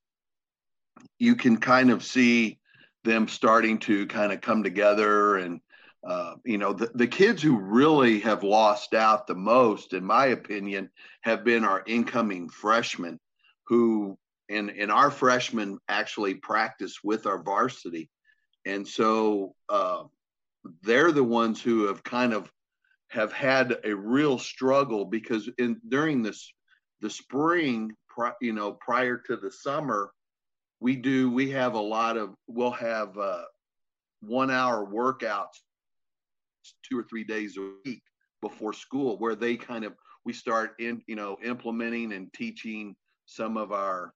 you 1.19 1.35
can 1.35 1.57
kind 1.57 1.91
of 1.91 2.03
see 2.03 2.59
them 3.03 3.27
starting 3.27 3.79
to 3.79 4.05
kind 4.07 4.31
of 4.31 4.41
come 4.41 4.63
together 4.63 5.37
and 5.37 5.61
uh, 6.07 6.35
you 6.43 6.57
know 6.57 6.73
the, 6.73 6.91
the 6.93 7.07
kids 7.07 7.41
who 7.41 7.57
really 7.57 8.19
have 8.19 8.43
lost 8.43 8.93
out 8.93 9.25
the 9.25 9.35
most 9.35 9.93
in 9.93 10.03
my 10.03 10.27
opinion 10.27 10.89
have 11.21 11.43
been 11.43 11.63
our 11.63 11.83
incoming 11.87 12.49
freshmen 12.49 13.19
who 13.67 14.17
and 14.49 14.69
and 14.69 14.91
our 14.91 15.09
freshmen 15.09 15.79
actually 15.87 16.35
practice 16.35 16.99
with 17.03 17.25
our 17.25 17.41
varsity 17.41 18.09
and 18.65 18.87
so 18.87 19.55
uh, 19.69 20.03
they're 20.83 21.11
the 21.11 21.23
ones 21.23 21.61
who 21.61 21.87
have 21.87 22.03
kind 22.03 22.33
of 22.33 22.51
have 23.15 23.31
had 23.31 23.77
a 23.85 23.95
real 23.95 24.37
struggle 24.37 25.05
because 25.05 25.49
in 25.57 25.79
during 25.87 26.21
this 26.21 26.51
the 27.01 27.09
spring 27.09 27.91
you 28.41 28.53
know 28.53 28.73
prior 28.73 29.17
to 29.17 29.37
the 29.37 29.51
summer 29.51 30.11
we 30.81 30.97
do 30.97 31.31
we 31.31 31.49
have 31.49 31.75
a 31.75 31.79
lot 31.79 32.17
of 32.17 32.35
we'll 32.47 32.71
have 32.71 33.17
uh, 33.17 33.43
one 34.21 34.51
hour 34.51 34.85
workouts 34.85 35.61
two 36.83 36.99
or 36.99 37.03
three 37.03 37.23
days 37.23 37.57
a 37.57 37.71
week 37.85 38.01
before 38.41 38.73
school 38.73 39.17
where 39.17 39.35
they 39.35 39.55
kind 39.55 39.85
of 39.85 39.93
we 40.25 40.33
start 40.33 40.73
in 40.79 41.01
you 41.07 41.15
know 41.15 41.37
implementing 41.43 42.11
and 42.11 42.33
teaching 42.33 42.95
some 43.25 43.55
of 43.55 43.71
our 43.71 44.13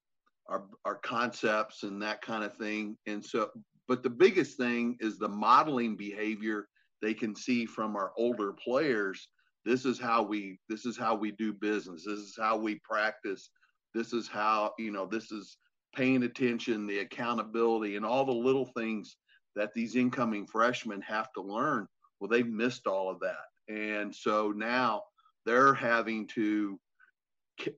our 0.49 0.65
our 0.83 0.95
concepts 0.95 1.83
and 1.83 2.01
that 2.01 2.21
kind 2.21 2.43
of 2.43 2.55
thing. 2.57 2.97
And 3.07 3.23
so 3.23 3.49
but 3.87 4.03
the 4.03 4.09
biggest 4.09 4.57
thing 4.57 4.97
is 4.99 5.17
the 5.17 5.29
modeling 5.29 5.95
behavior 5.95 6.67
they 7.01 7.13
can 7.13 7.35
see 7.35 7.65
from 7.65 7.95
our 7.95 8.11
older 8.17 8.53
players 8.53 9.29
this 9.65 9.85
is 9.85 9.99
how 9.99 10.23
we 10.23 10.59
this 10.69 10.85
is 10.85 10.97
how 10.97 11.15
we 11.15 11.31
do 11.31 11.53
business 11.53 12.05
this 12.05 12.19
is 12.19 12.35
how 12.39 12.57
we 12.57 12.79
practice 12.83 13.49
this 13.93 14.13
is 14.13 14.27
how 14.27 14.71
you 14.77 14.91
know 14.91 15.05
this 15.05 15.31
is 15.31 15.57
paying 15.95 16.23
attention, 16.23 16.87
the 16.87 16.99
accountability, 16.99 17.95
and 17.95 18.05
all 18.05 18.25
the 18.25 18.31
little 18.31 18.65
things 18.65 19.17
that 19.55 19.73
these 19.73 19.95
incoming 19.95 20.45
freshmen 20.45 21.01
have 21.01 21.31
to 21.33 21.41
learn. 21.41 21.87
Well, 22.19 22.29
they've 22.29 22.47
missed 22.47 22.87
all 22.87 23.09
of 23.09 23.19
that. 23.21 23.73
And 23.73 24.13
so 24.13 24.53
now 24.55 25.03
they're 25.45 25.73
having 25.73 26.27
to 26.27 26.79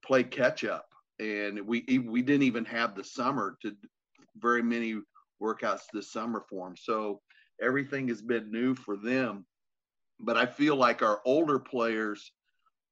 play 0.03 0.23
catch 0.23 0.63
up. 0.63 0.85
And 1.19 1.61
we 1.67 1.83
we 2.07 2.21
didn't 2.21 2.43
even 2.43 2.65
have 2.65 2.95
the 2.95 3.03
summer 3.03 3.57
to 3.61 3.75
very 4.37 4.63
many 4.63 4.99
workouts 5.41 5.81
this 5.93 6.11
summer 6.11 6.43
for 6.49 6.67
them. 6.67 6.75
So 6.75 7.21
everything 7.61 8.07
has 8.07 8.21
been 8.21 8.51
new 8.51 8.75
for 8.75 8.97
them. 8.97 9.45
But 10.19 10.37
I 10.37 10.45
feel 10.45 10.75
like 10.75 11.01
our 11.01 11.21
older 11.25 11.59
players 11.59 12.31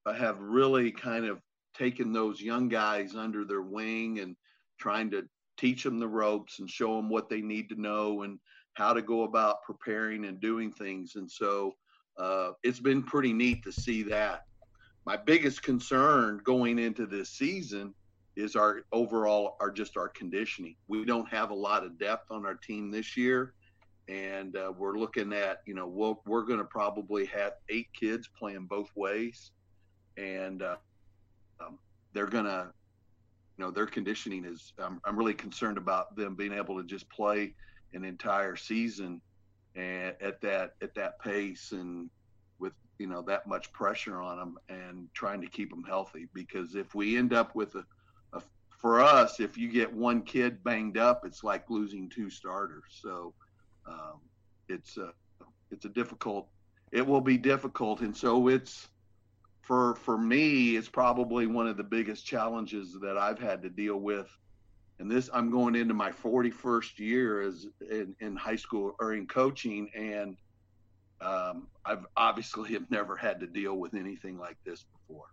have 0.05 0.39
really 0.39 0.91
kind 0.91 1.25
of 1.25 1.39
taken 1.75 2.11
those 2.11 2.41
young 2.41 2.67
guys 2.67 3.15
under 3.15 3.45
their 3.45 3.61
wing 3.61 4.19
and 4.19 4.35
trying 4.79 5.11
to 5.11 5.27
teach 5.57 5.83
them 5.83 5.99
the 5.99 6.07
ropes 6.07 6.59
and 6.59 6.69
show 6.69 6.95
them 6.95 7.09
what 7.09 7.29
they 7.29 7.41
need 7.41 7.69
to 7.69 7.79
know 7.79 8.23
and 8.23 8.39
how 8.73 8.93
to 8.93 9.01
go 9.01 9.23
about 9.23 9.63
preparing 9.63 10.25
and 10.25 10.39
doing 10.39 10.71
things. 10.71 11.15
And 11.15 11.29
so 11.29 11.75
uh, 12.17 12.51
it's 12.63 12.79
been 12.79 13.03
pretty 13.03 13.33
neat 13.33 13.63
to 13.63 13.71
see 13.71 14.03
that. 14.03 14.45
My 15.05 15.17
biggest 15.17 15.63
concern 15.63 16.41
going 16.43 16.79
into 16.79 17.05
this 17.05 17.29
season 17.29 17.93
is 18.35 18.55
our 18.55 18.81
overall, 18.91 19.57
our 19.59 19.71
just 19.71 19.97
our 19.97 20.09
conditioning. 20.09 20.75
We 20.87 21.03
don't 21.05 21.29
have 21.29 21.51
a 21.51 21.55
lot 21.55 21.83
of 21.83 21.99
depth 21.99 22.31
on 22.31 22.45
our 22.45 22.55
team 22.55 22.89
this 22.89 23.17
year. 23.17 23.53
And 24.09 24.57
uh, 24.57 24.73
we're 24.75 24.97
looking 24.97 25.33
at, 25.33 25.59
you 25.67 25.75
know, 25.75 25.87
we'll, 25.87 26.21
we're 26.25 26.43
going 26.43 26.59
to 26.59 26.65
probably 26.65 27.25
have 27.27 27.53
eight 27.69 27.87
kids 27.97 28.27
playing 28.37 28.65
both 28.65 28.89
ways. 28.95 29.51
And 30.17 30.63
uh, 30.63 30.77
um, 31.61 31.77
they're 32.13 32.25
going 32.25 32.45
to 32.45 32.71
you 33.59 33.65
know 33.65 33.71
their 33.71 33.85
conditioning 33.85 34.45
is 34.45 34.73
I'm, 34.79 35.01
I'm 35.03 35.17
really 35.17 35.33
concerned 35.33 35.77
about 35.77 36.15
them 36.15 36.35
being 36.35 36.53
able 36.53 36.77
to 36.77 36.83
just 36.83 37.09
play 37.09 37.53
an 37.93 38.05
entire 38.05 38.55
season 38.55 39.21
and 39.75 40.15
at 40.21 40.39
that 40.41 40.75
at 40.81 40.95
that 40.95 41.19
pace 41.19 41.73
and 41.73 42.09
with 42.59 42.73
you 42.99 43.07
know 43.07 43.21
that 43.23 43.47
much 43.47 43.71
pressure 43.73 44.21
on 44.21 44.37
them 44.37 44.57
and 44.69 45.09
trying 45.13 45.41
to 45.41 45.47
keep 45.47 45.69
them 45.69 45.83
healthy 45.83 46.27
because 46.33 46.75
if 46.75 46.95
we 46.95 47.17
end 47.17 47.33
up 47.33 47.53
with 47.53 47.75
a, 47.75 47.83
a 48.31 48.41
for 48.69 49.01
us 49.01 49.41
if 49.41 49.57
you 49.57 49.67
get 49.69 49.93
one 49.93 50.21
kid 50.21 50.63
banged 50.63 50.97
up 50.97 51.25
it's 51.25 51.43
like 51.43 51.69
losing 51.69 52.09
two 52.09 52.29
starters 52.29 52.83
so 53.01 53.33
um, 53.87 54.19
it's 54.67 54.97
a 54.97 55.13
it's 55.71 55.85
a 55.85 55.89
difficult 55.89 56.47
it 56.91 57.05
will 57.05 57.21
be 57.21 57.37
difficult 57.37 58.01
and 58.01 58.15
so 58.15 58.47
it's 58.47 58.89
for 59.61 59.95
for 59.95 60.17
me 60.17 60.75
it's 60.75 60.89
probably 60.89 61.45
one 61.45 61.67
of 61.67 61.77
the 61.77 61.83
biggest 61.83 62.25
challenges 62.25 62.97
that 63.01 63.17
I've 63.17 63.39
had 63.39 63.61
to 63.63 63.69
deal 63.69 63.97
with 63.97 64.27
and 64.99 65.09
this 65.09 65.29
I'm 65.33 65.51
going 65.51 65.75
into 65.75 65.93
my 65.93 66.11
41st 66.11 66.99
year 66.99 67.41
as 67.41 67.67
in, 67.89 68.15
in 68.19 68.35
high 68.35 68.55
school 68.55 68.95
or 68.99 69.13
in 69.13 69.27
coaching 69.27 69.89
and 69.95 70.35
um, 71.21 71.67
I've 71.85 72.05
obviously 72.15 72.73
have 72.73 72.89
never 72.89 73.15
had 73.15 73.39
to 73.41 73.47
deal 73.47 73.75
with 73.75 73.93
anything 73.93 74.37
like 74.37 74.57
this 74.65 74.83
before. 74.83 75.25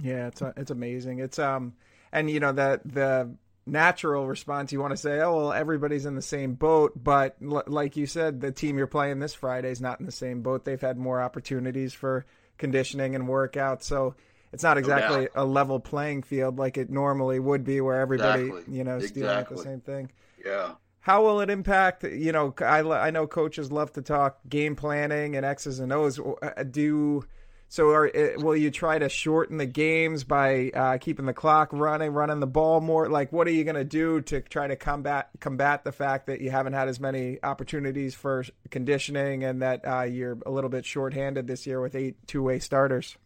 Yeah, 0.00 0.28
it's 0.28 0.42
it's 0.56 0.70
amazing. 0.70 1.18
It's 1.18 1.38
um, 1.38 1.74
and 2.12 2.30
you 2.30 2.40
know 2.40 2.52
that 2.52 2.80
the 2.84 3.34
natural 3.66 4.26
response 4.26 4.72
you 4.72 4.80
want 4.80 4.92
to 4.92 4.96
say, 4.96 5.20
oh 5.20 5.36
well, 5.36 5.52
everybody's 5.52 6.06
in 6.06 6.14
the 6.14 6.22
same 6.22 6.54
boat, 6.54 6.92
but 6.96 7.36
l- 7.42 7.64
like 7.66 7.96
you 7.96 8.06
said, 8.06 8.40
the 8.40 8.52
team 8.52 8.78
you're 8.78 8.86
playing 8.86 9.18
this 9.18 9.34
Friday 9.34 9.70
is 9.70 9.80
not 9.80 10.00
in 10.00 10.06
the 10.06 10.12
same 10.12 10.42
boat. 10.42 10.64
They've 10.64 10.80
had 10.80 10.98
more 10.98 11.20
opportunities 11.20 11.92
for 11.94 12.26
conditioning 12.58 13.14
and 13.14 13.28
workout, 13.28 13.84
so 13.84 14.14
it's 14.52 14.62
not 14.62 14.78
exactly 14.78 15.28
no 15.34 15.42
a 15.42 15.44
level 15.44 15.80
playing 15.80 16.22
field 16.22 16.58
like 16.58 16.76
it 16.76 16.90
normally 16.90 17.38
would 17.38 17.64
be, 17.64 17.80
where 17.80 18.00
everybody 18.00 18.44
exactly. 18.44 18.74
you 18.76 18.84
know 18.84 18.96
is 18.96 19.10
exactly. 19.10 19.56
the 19.56 19.62
same 19.62 19.80
thing. 19.80 20.10
Yeah. 20.44 20.72
How 21.00 21.24
will 21.24 21.40
it 21.40 21.50
impact? 21.50 22.04
You 22.04 22.30
know, 22.30 22.54
I, 22.60 22.80
I 22.80 23.10
know 23.10 23.26
coaches 23.26 23.72
love 23.72 23.92
to 23.94 24.02
talk 24.02 24.38
game 24.48 24.76
planning 24.76 25.34
and 25.34 25.44
X's 25.44 25.80
and 25.80 25.92
O's. 25.92 26.20
Uh, 26.20 26.62
do 26.62 27.24
so? 27.72 27.88
Are, 27.88 28.06
uh, 28.06 28.38
will 28.38 28.56
you 28.56 28.70
try 28.70 28.98
to 28.98 29.08
shorten 29.08 29.56
the 29.56 29.66
games 29.66 30.24
by 30.24 30.70
uh, 30.74 30.98
keeping 30.98 31.24
the 31.24 31.32
clock 31.32 31.70
running, 31.72 32.12
running 32.12 32.40
the 32.40 32.46
ball 32.46 32.80
more? 32.80 33.08
Like, 33.08 33.32
what 33.32 33.46
are 33.46 33.52
you 33.52 33.64
going 33.64 33.76
to 33.76 33.84
do 33.84 34.20
to 34.20 34.42
try 34.42 34.66
to 34.66 34.76
combat 34.76 35.30
combat 35.40 35.82
the 35.82 35.92
fact 35.92 36.26
that 36.26 36.42
you 36.42 36.50
haven't 36.50 36.74
had 36.74 36.88
as 36.88 37.00
many 37.00 37.38
opportunities 37.42 38.14
for 38.14 38.44
conditioning 38.70 39.44
and 39.44 39.62
that 39.62 39.86
uh, 39.86 40.02
you're 40.02 40.36
a 40.44 40.50
little 40.50 40.70
bit 40.70 40.84
shorthanded 40.84 41.46
this 41.46 41.66
year 41.66 41.80
with 41.80 41.94
eight 41.94 42.16
two 42.26 42.42
way 42.42 42.58
starters? 42.58 43.16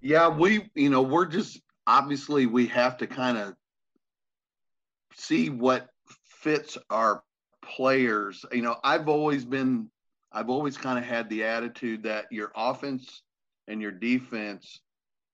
Yeah, 0.00 0.28
we 0.28 0.68
you 0.74 0.90
know 0.90 1.02
we're 1.02 1.26
just 1.26 1.60
obviously 1.86 2.46
we 2.46 2.66
have 2.66 2.96
to 2.98 3.06
kind 3.06 3.38
of 3.38 3.54
see 5.14 5.50
what 5.50 5.88
fits 6.24 6.78
our 6.90 7.22
players. 7.62 8.44
You 8.52 8.62
know, 8.62 8.76
I've 8.82 9.08
always 9.08 9.44
been, 9.44 9.88
I've 10.32 10.50
always 10.50 10.76
kind 10.76 10.98
of 10.98 11.04
had 11.04 11.28
the 11.28 11.44
attitude 11.44 12.02
that 12.04 12.26
your 12.30 12.50
offense 12.54 13.22
and 13.72 13.80
your 13.80 13.90
defense 13.90 14.80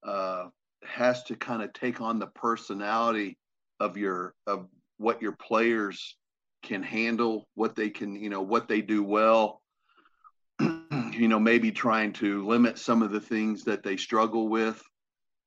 uh, 0.05 0.45
has 0.85 1.25
to 1.25 1.35
kind 1.35 1.61
of 1.61 1.73
take 1.73 2.01
on 2.01 2.21
the 2.21 2.29
personality 2.29 3.37
of 3.81 3.97
your 3.97 4.35
of 4.47 4.69
what 4.97 5.21
your 5.21 5.33
players 5.33 6.17
can 6.63 6.83
handle, 6.83 7.49
what 7.55 7.75
they 7.75 7.91
can, 7.91 8.15
you 8.15 8.31
know, 8.31 8.43
what 8.43 8.69
they 8.69 8.81
do 8.81 9.03
well. 9.03 9.61
you 10.61 11.29
know, 11.29 11.39
maybe 11.39 11.73
trying 11.73 12.13
to 12.13 12.47
limit 12.47 12.79
some 12.79 13.03
of 13.03 13.11
the 13.11 13.21
things 13.21 13.65
that 13.65 13.83
they 13.83 13.97
struggle 13.97 14.49
with. 14.49 14.81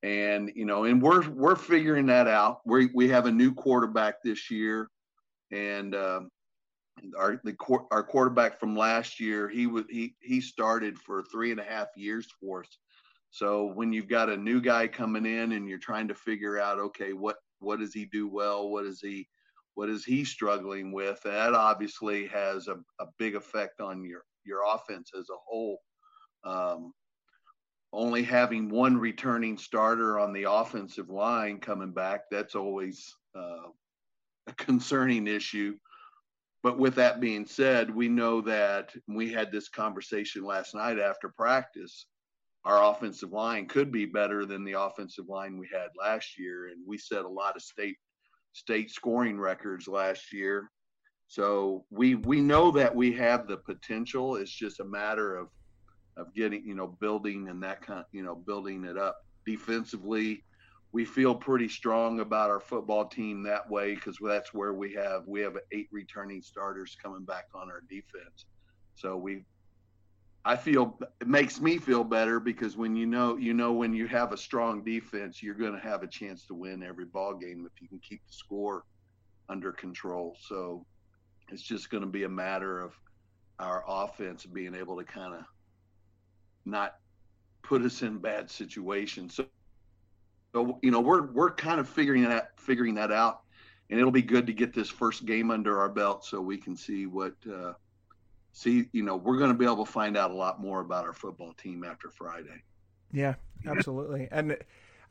And 0.04 0.51
you 0.56 0.65
know, 0.65 0.84
and 0.84 1.01
we're 1.01 1.30
we're 1.30 1.56
figuring 1.56 2.08
that 2.08 2.27
out. 2.27 2.60
We 2.65 2.89
we 2.93 3.08
have 3.10 3.25
a 3.25 3.32
new 3.32 3.54
quarterback 3.54 4.15
this 4.21 4.51
year 4.51 4.89
and 5.51 5.95
um, 5.95 6.30
our 7.18 7.42
the 7.44 7.56
our 7.92 8.04
quarterback 8.04 8.60
from 8.60 8.76
last 8.76 9.20
year 9.20 9.50
he 9.50 9.68
was 9.68 9.86
he 9.90 10.16
he 10.22 10.42
started 10.42 10.98
for 11.00 11.24
three 11.24 11.52
and 11.52 11.60
a 11.60 11.64
half 11.64 11.88
years 11.96 12.28
for 12.40 12.62
us. 12.62 12.78
So 13.32 13.66
when 13.66 13.94
you've 13.94 14.10
got 14.10 14.30
a 14.30 14.38
new 14.38 14.62
guy 14.62 14.88
coming 14.88 15.26
in 15.26 15.54
and 15.54 15.68
you're 15.68 15.78
trying 15.78 16.08
to 16.10 16.16
figure 16.16 16.60
out 16.60 16.80
okay 16.80 17.14
what 17.14 17.38
what 17.60 17.80
does 17.80 17.94
he 17.94 18.06
do 18.06 18.28
well 18.28 18.70
what 18.70 18.86
is 18.86 19.00
he 19.02 19.28
what 19.76 19.90
is 19.90 20.04
he 20.04 20.26
struggling 20.26 20.92
with 20.92 21.22
that 21.24 21.54
obviously 21.54 22.28
has 22.28 22.68
a, 22.68 22.76
a 23.00 23.06
big 23.18 23.36
effect 23.36 23.80
on 23.80 24.04
your 24.04 24.24
your 24.46 24.62
offense 24.68 25.12
as 25.18 25.30
a 25.30 25.38
whole. 25.46 25.80
Um, 26.44 26.94
only 27.94 28.24
having 28.24 28.70
one 28.70 28.98
returning 28.98 29.58
starter 29.58 30.18
on 30.20 30.34
the 30.34 30.50
offensive 30.50 31.10
line 31.10 31.60
coming 31.60 31.92
back 31.92 32.22
that's 32.32 32.56
always 32.56 33.14
uh, 33.36 33.68
a 34.48 34.54
concerning 34.58 35.28
issue. 35.28 35.76
But 36.63 36.78
with 36.78 36.95
that 36.95 37.19
being 37.19 37.45
said, 37.45 37.93
we 37.93 38.08
know 38.08 38.41
that 38.41 38.93
we 39.08 39.32
had 39.32 39.52
this 39.52 39.67
conversation 39.67 40.43
last 40.43 40.76
night 40.76 41.00
after 41.00 41.30
practice. 41.30 42.06
Our 42.65 42.91
offensive 42.91 43.32
line 43.32 43.67
could 43.67 43.91
be 43.91 44.06
better 44.06 44.45
than 44.45 44.63
the 44.63 44.80
offensive 44.80 45.28
line 45.28 45.58
we 45.58 45.67
had 45.74 45.88
last 46.00 46.38
year, 46.38 46.67
and 46.67 46.78
we 46.86 47.00
set 47.00 47.26
a 47.26 47.30
lot 47.30 47.56
of 47.56 47.63
state 47.63 47.97
state 48.54 48.91
scoring 48.91 49.39
records 49.39 49.88
last 49.88 50.32
year. 50.32 50.69
So 51.28 51.86
we 51.89 52.15
we 52.15 52.41
know 52.41 52.69
that 52.71 52.93
we 52.93 53.12
have 53.13 53.47
the 53.47 53.58
potential. 53.58 54.36
It's 54.36 54.52
just 54.52 54.80
a 54.80 54.86
matter 54.86 55.36
of 55.38 55.47
of 56.17 56.34
getting 56.36 56.63
you 56.65 56.76
know 56.76 56.88
building 57.00 57.47
and 57.50 57.63
that 57.63 57.82
kind 57.82 58.06
you 58.12 58.21
know 58.21 58.36
building 58.36 58.86
it 58.86 58.97
up 58.97 59.17
defensively 59.45 60.43
we 60.93 61.06
feel 61.06 61.34
pretty 61.34 61.69
strong 61.69 62.19
about 62.19 62.49
our 62.49 62.60
football 62.60 63.06
team 63.06 63.43
that 63.43 63.69
way 63.69 63.95
because 63.95 64.17
that's 64.21 64.54
where 64.54 64.73
we 64.73 64.93
have 64.93 65.25
we 65.25 65.39
have 65.41 65.58
eight 65.71 65.88
returning 65.91 66.41
starters 66.41 66.97
coming 67.01 67.23
back 67.23 67.45
on 67.56 67.69
our 67.69 67.82
defense. 67.89 68.45
So 68.95 69.15
we, 69.15 69.45
I 70.43 70.58
feel 70.58 70.99
it 71.21 71.27
makes 71.27 71.62
me 71.62 71.77
feel 71.77 72.04
better 72.04 72.39
because 72.39 72.75
when 72.75 72.95
you 72.95 73.06
know 73.06 73.38
you 73.38 73.54
know 73.54 73.71
when 73.71 73.93
you 73.93 74.08
have 74.08 74.34
a 74.34 74.38
strong 74.38 74.84
defense, 74.84 75.41
you're 75.41 75.56
going 75.56 75.73
to 75.73 75.80
have 75.80 76.04
a 76.04 76.08
chance 76.08 76.45
to 76.47 76.54
win 76.54 76.84
every 76.84 77.06
ball 77.06 77.36
game 77.36 77.67
if 77.73 77.82
you 77.82 77.88
can 77.88 77.99
keep 77.99 78.21
the 78.27 78.34
score 78.34 78.84
under 79.47 79.71
control. 79.71 80.36
So 80.41 80.86
it's 81.49 81.62
just 81.62 81.89
going 81.89 82.04
to 82.04 82.10
be 82.10 82.23
a 82.23 82.30
matter 82.30 82.82
of 82.82 82.93
our 83.60 83.84
offense 83.88 84.45
being 84.45 84.75
able 84.75 84.97
to 84.97 85.04
kind 85.06 85.36
of 85.36 85.43
not 86.65 86.95
put 87.63 87.82
us 87.82 88.01
in 88.01 88.17
bad 88.17 88.49
situations. 88.49 89.36
So 89.36 89.45
so 90.54 90.80
you 90.82 90.92
know 90.92 91.00
we're 91.00 91.28
we're 91.28 91.52
kind 91.52 91.80
of 91.80 91.88
figuring 91.88 92.24
that 92.24 92.60
figuring 92.60 92.96
that 92.96 93.12
out, 93.12 93.42
and 93.90 94.00
it'll 94.00 94.12
be 94.12 94.22
good 94.22 94.48
to 94.48 94.54
get 94.54 94.74
this 94.74 94.90
first 94.90 95.26
game 95.26 95.52
under 95.52 95.80
our 95.80 95.90
belt 95.90 96.26
so 96.26 96.42
we 96.42 96.58
can 96.58 96.76
see 96.76 97.06
what 97.06 97.34
uh, 97.52 97.74
see 98.52 98.86
you 98.92 99.04
know 99.04 99.16
we're 99.16 99.38
going 99.38 99.52
to 99.52 99.58
be 99.58 99.66
able 99.66 99.86
to 99.86 99.92
find 99.92 100.18
out 100.18 100.32
a 100.32 100.34
lot 100.36 100.60
more 100.62 100.82
about 100.82 101.06
our 101.06 101.14
football 101.14 101.54
team 101.54 101.84
after 101.84 102.10
Friday. 102.10 102.64
Yeah, 103.12 103.36
absolutely, 103.66 104.28
and. 104.32 104.58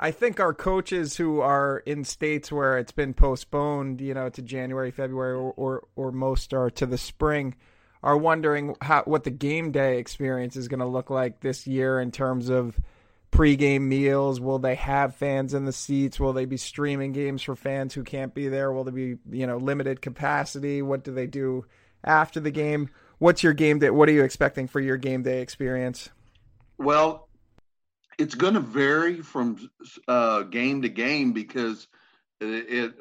I 0.03 0.13
think 0.13 0.41
our 0.41 0.55
coaches 0.55 1.19
who 1.19 1.43
are 1.43 1.83
in 1.85 2.05
states 2.05 2.51
where 2.51 2.79
it's 2.79 2.91
been 2.91 3.13
postponed, 3.13 4.01
you 4.01 4.15
know, 4.15 4.31
to 4.31 4.41
January, 4.41 4.91
February, 4.91 5.35
or 5.35 5.53
or, 5.59 5.83
or 5.95 6.11
most 6.11 6.55
are 6.55 6.71
to 6.71 6.87
the 6.87 6.97
spring, 6.97 7.55
are 8.03 8.17
wondering 8.17 8.77
how 8.81 9.03
what 9.03 9.25
the 9.25 9.31
game 9.31 9.73
day 9.73 9.99
experience 9.99 10.57
is 10.57 10.69
going 10.69 10.81
to 10.81 10.87
look 10.87 11.11
like 11.11 11.41
this 11.41 11.67
year 11.67 12.01
in 12.01 12.11
terms 12.11 12.49
of 12.49 12.81
pregame 13.31 13.83
meals? 13.83 14.41
Will 14.41 14.59
they 14.59 14.75
have 14.75 15.15
fans 15.15 15.55
in 15.55 15.65
the 15.65 15.73
seats? 15.73 16.19
Will 16.19 16.33
they 16.33 16.45
be 16.45 16.57
streaming 16.57 17.13
games 17.13 17.43
for 17.43 17.57
fans 17.57 17.95
who 17.95 18.03
can't 18.03 18.35
be 18.35 18.49
there? 18.49 18.73
Will 18.73 18.85
there 18.85 18.93
be 18.93 19.19
you 19.31 19.47
know 19.47 19.57
limited 19.57 20.01
capacity? 20.01 20.83
What 20.83 21.05
do 21.05 21.13
they 21.13 21.27
do 21.27 21.65
after 22.05 22.41
the 22.41 22.51
game? 22.51 22.91
What's 23.19 23.43
your 23.43 23.53
game 23.53 23.79
day? 23.79 23.91
What 23.91 24.09
are 24.09 24.13
you 24.13 24.25
expecting 24.25 24.67
for 24.67 24.81
your 24.81 24.97
game 24.97 25.23
day 25.23 25.43
experience? 25.43 26.09
Well, 26.79 27.29
it's 28.19 28.35
going 28.35 28.55
to 28.55 28.61
vary 28.61 29.21
from 29.23 29.71
uh, 30.09 30.43
game 30.43 30.83
to 30.83 30.89
game 30.89 31.33
because 31.33 31.87
it, 32.41 32.95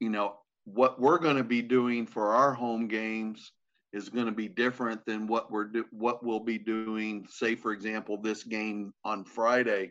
you 0.00 0.10
know, 0.10 0.36
what 0.64 1.00
we're 1.00 1.18
going 1.18 1.36
to 1.36 1.44
be 1.44 1.62
doing 1.62 2.06
for 2.06 2.34
our 2.34 2.52
home 2.52 2.88
games 2.88 3.52
is 3.92 4.08
going 4.08 4.26
to 4.26 4.32
be 4.32 4.48
different 4.48 5.04
than 5.04 5.26
what 5.26 5.50
we're 5.50 5.64
do, 5.64 5.84
what 5.90 6.24
we'll 6.24 6.40
be 6.40 6.58
doing 6.58 7.26
say 7.28 7.54
for 7.54 7.72
example 7.72 8.16
this 8.16 8.42
game 8.42 8.92
on 9.04 9.24
Friday 9.24 9.90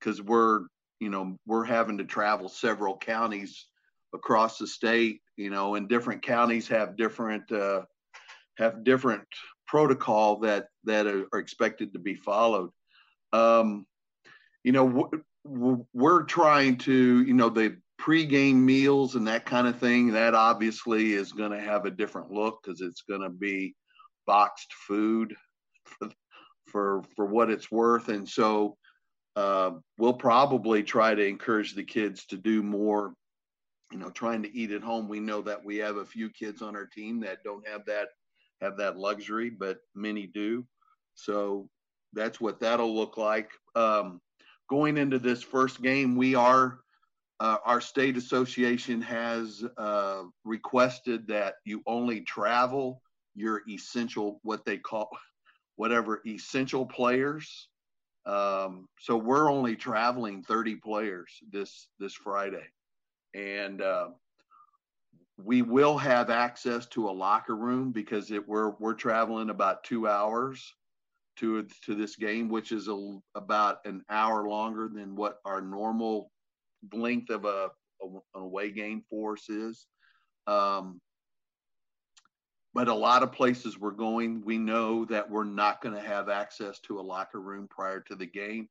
cuz 0.00 0.20
we're 0.22 0.66
you 1.00 1.10
know 1.10 1.38
we're 1.46 1.64
having 1.64 1.98
to 1.98 2.04
travel 2.04 2.48
several 2.48 2.96
counties 2.96 3.66
across 4.14 4.58
the 4.58 4.66
state 4.66 5.20
you 5.36 5.50
know 5.50 5.74
and 5.74 5.88
different 5.88 6.22
counties 6.22 6.68
have 6.68 6.96
different 6.96 7.50
uh, 7.52 7.82
have 8.56 8.84
different 8.84 9.26
protocol 9.66 10.38
that 10.40 10.68
that 10.84 11.06
are, 11.06 11.26
are 11.32 11.38
expected 11.38 11.92
to 11.92 11.98
be 11.98 12.14
followed. 12.14 12.70
Um, 13.32 13.86
you 14.62 14.72
know 14.72 15.10
we're 15.44 16.22
trying 16.22 16.78
to 16.78 17.22
you 17.22 17.34
know 17.34 17.48
the 17.50 17.76
pre-game 17.98 18.64
meals 18.64 19.14
and 19.14 19.26
that 19.28 19.46
kind 19.46 19.66
of 19.66 19.78
thing, 19.78 20.12
that 20.12 20.34
obviously 20.34 21.12
is 21.12 21.32
going 21.32 21.52
to 21.52 21.60
have 21.60 21.84
a 21.86 21.90
different 21.90 22.30
look 22.30 22.60
because 22.62 22.80
it's 22.80 23.02
going 23.02 23.22
to 23.22 23.30
be 23.30 23.74
boxed 24.26 24.72
food 24.86 25.34
for, 25.84 26.10
for 26.66 27.02
for 27.14 27.26
what 27.26 27.50
it's 27.50 27.70
worth, 27.70 28.08
and 28.08 28.28
so 28.28 28.76
uh, 29.36 29.72
we'll 29.98 30.14
probably 30.14 30.82
try 30.82 31.14
to 31.14 31.26
encourage 31.26 31.74
the 31.74 31.84
kids 31.84 32.26
to 32.26 32.36
do 32.36 32.62
more. 32.62 33.14
You 33.92 33.98
know, 33.98 34.10
trying 34.10 34.42
to 34.42 34.56
eat 34.56 34.72
at 34.72 34.82
home. 34.82 35.08
We 35.08 35.20
know 35.20 35.42
that 35.42 35.64
we 35.64 35.76
have 35.76 35.96
a 35.96 36.04
few 36.04 36.30
kids 36.30 36.62
on 36.62 36.74
our 36.74 36.86
team 36.86 37.20
that 37.20 37.44
don't 37.44 37.66
have 37.68 37.84
that 37.86 38.08
have 38.60 38.76
that 38.78 38.96
luxury, 38.96 39.50
but 39.50 39.78
many 39.94 40.26
do. 40.26 40.66
So 41.14 41.68
that's 42.12 42.40
what 42.40 42.60
that'll 42.60 42.94
look 42.94 43.16
like. 43.16 43.50
Um, 43.76 44.20
going 44.68 44.96
into 44.96 45.18
this 45.18 45.42
first 45.42 45.82
game, 45.82 46.16
we 46.16 46.34
are 46.34 46.80
uh, 47.44 47.58
our 47.66 47.80
state 47.80 48.16
association 48.16 49.02
has 49.02 49.62
uh, 49.76 50.22
requested 50.44 51.28
that 51.28 51.56
you 51.66 51.82
only 51.86 52.22
travel 52.22 53.02
your 53.34 53.60
essential, 53.68 54.40
what 54.44 54.64
they 54.64 54.78
call, 54.78 55.10
whatever 55.76 56.22
essential 56.26 56.86
players. 56.86 57.68
Um, 58.24 58.88
so 58.98 59.18
we're 59.18 59.52
only 59.52 59.76
traveling 59.76 60.42
30 60.42 60.76
players 60.76 61.38
this 61.52 61.88
this 61.98 62.14
Friday, 62.14 62.64
and 63.34 63.82
uh, 63.82 64.08
we 65.36 65.60
will 65.60 65.98
have 65.98 66.30
access 66.30 66.86
to 66.86 67.10
a 67.10 67.12
locker 67.12 67.56
room 67.56 67.92
because 67.92 68.30
it, 68.30 68.48
we're 68.48 68.70
we're 68.78 68.94
traveling 68.94 69.50
about 69.50 69.84
two 69.84 70.08
hours 70.08 70.72
to 71.36 71.66
to 71.84 71.94
this 71.94 72.16
game, 72.16 72.48
which 72.48 72.72
is 72.72 72.88
a, 72.88 73.18
about 73.34 73.84
an 73.84 74.02
hour 74.08 74.48
longer 74.48 74.88
than 74.88 75.14
what 75.14 75.40
our 75.44 75.60
normal 75.60 76.30
length 76.92 77.30
of 77.30 77.44
a, 77.44 77.70
a 78.02 78.06
an 78.06 78.42
away 78.42 78.70
game 78.70 79.02
force 79.08 79.48
is. 79.48 79.86
Um, 80.46 81.00
but 82.74 82.88
a 82.88 82.94
lot 82.94 83.22
of 83.22 83.32
places 83.32 83.78
we're 83.78 83.92
going, 83.92 84.42
we 84.44 84.58
know 84.58 85.04
that 85.04 85.30
we're 85.30 85.44
not 85.44 85.80
going 85.80 85.94
to 85.94 86.00
have 86.00 86.28
access 86.28 86.80
to 86.80 86.98
a 86.98 87.02
locker 87.02 87.40
room 87.40 87.68
prior 87.68 88.00
to 88.00 88.16
the 88.16 88.26
game. 88.26 88.68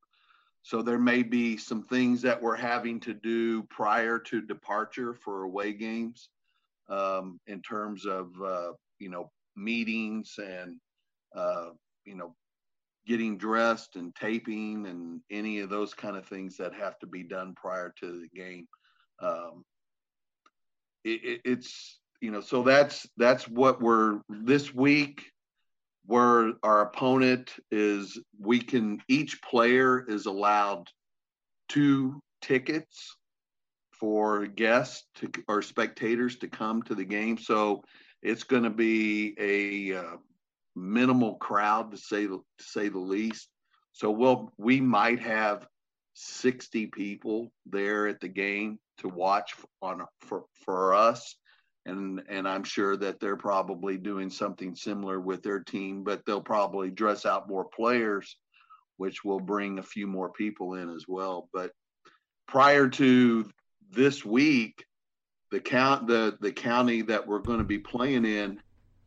So 0.62 0.82
there 0.82 0.98
may 0.98 1.22
be 1.22 1.56
some 1.56 1.84
things 1.84 2.22
that 2.22 2.40
we're 2.40 2.56
having 2.56 3.00
to 3.00 3.14
do 3.14 3.62
prior 3.64 4.18
to 4.18 4.40
departure 4.42 5.14
for 5.14 5.44
away 5.44 5.72
games 5.72 6.28
um, 6.88 7.40
in 7.46 7.62
terms 7.62 8.06
of, 8.06 8.30
uh, 8.42 8.72
you 8.98 9.08
know, 9.08 9.30
meetings 9.56 10.34
and, 10.38 10.78
uh, 11.34 11.70
you 12.04 12.14
know, 12.14 12.34
getting 13.06 13.36
dressed 13.36 13.96
and 13.96 14.14
taping 14.14 14.86
and 14.86 15.20
any 15.30 15.60
of 15.60 15.70
those 15.70 15.94
kind 15.94 16.16
of 16.16 16.26
things 16.26 16.56
that 16.56 16.74
have 16.74 16.98
to 16.98 17.06
be 17.06 17.22
done 17.22 17.54
prior 17.54 17.92
to 18.00 18.20
the 18.20 18.28
game. 18.38 18.66
Um, 19.20 19.64
it, 21.04 21.24
it, 21.24 21.40
it's 21.44 22.00
you 22.20 22.30
know 22.30 22.40
so 22.40 22.62
that's 22.62 23.06
that's 23.16 23.46
what 23.46 23.80
we're 23.80 24.20
this 24.28 24.74
week 24.74 25.30
where 26.06 26.52
our 26.62 26.82
opponent 26.82 27.54
is 27.70 28.20
we 28.38 28.60
can 28.60 29.00
each 29.08 29.40
player 29.42 30.04
is 30.08 30.26
allowed 30.26 30.88
two 31.68 32.20
tickets 32.42 33.16
for 33.92 34.46
guests 34.46 35.04
to, 35.14 35.30
or 35.48 35.62
spectators 35.62 36.36
to 36.36 36.48
come 36.48 36.82
to 36.82 36.94
the 36.94 37.04
game 37.04 37.38
so 37.38 37.82
it's 38.22 38.44
going 38.44 38.62
to 38.62 38.70
be 38.70 39.34
a 39.38 39.98
uh, 39.98 40.16
minimal 40.76 41.36
crowd 41.36 41.90
to 41.92 41.96
say 41.96 42.26
to 42.26 42.44
say 42.58 42.88
the 42.88 42.98
least 42.98 43.48
so 43.92 44.10
we'll 44.10 44.52
we 44.58 44.80
might 44.80 45.20
have 45.20 45.66
60 46.14 46.86
people 46.88 47.52
there 47.66 48.06
at 48.06 48.20
the 48.20 48.28
game 48.28 48.78
to 48.98 49.08
watch 49.08 49.54
on 49.82 50.04
for 50.20 50.44
for 50.64 50.94
us 50.94 51.36
and 51.86 52.22
and 52.28 52.48
I'm 52.48 52.64
sure 52.64 52.96
that 52.96 53.20
they're 53.20 53.36
probably 53.36 53.96
doing 53.96 54.30
something 54.30 54.74
similar 54.74 55.20
with 55.20 55.42
their 55.42 55.60
team, 55.60 56.02
but 56.02 56.24
they'll 56.24 56.40
probably 56.40 56.90
dress 56.90 57.26
out 57.26 57.48
more 57.48 57.64
players, 57.64 58.36
which 58.96 59.24
will 59.24 59.40
bring 59.40 59.78
a 59.78 59.82
few 59.82 60.06
more 60.06 60.30
people 60.30 60.74
in 60.74 60.90
as 60.90 61.04
well. 61.06 61.48
But 61.52 61.72
prior 62.46 62.88
to 62.88 63.50
this 63.90 64.24
week, 64.24 64.84
the 65.50 65.60
count 65.60 66.06
the 66.06 66.38
the 66.40 66.52
county 66.52 67.02
that 67.02 67.26
we're 67.26 67.40
going 67.40 67.58
to 67.58 67.64
be 67.64 67.78
playing 67.78 68.24
in, 68.24 68.60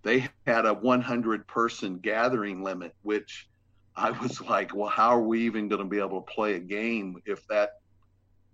they 0.08 0.30
had 0.46 0.66
a 0.66 0.74
100 0.74 1.48
person 1.48 1.98
gathering 1.98 2.64
limit, 2.64 2.96
which 3.02 3.48
I 3.96 4.12
was 4.12 4.40
like, 4.50 4.74
well, 4.74 4.90
how 4.90 5.10
are 5.10 5.22
we 5.22 5.42
even 5.42 5.68
going 5.68 5.82
to 5.82 5.88
be 5.88 6.00
able 6.00 6.22
to 6.22 6.34
play 6.34 6.56
a 6.56 6.60
game 6.60 7.22
if 7.26 7.46
that 7.48 7.72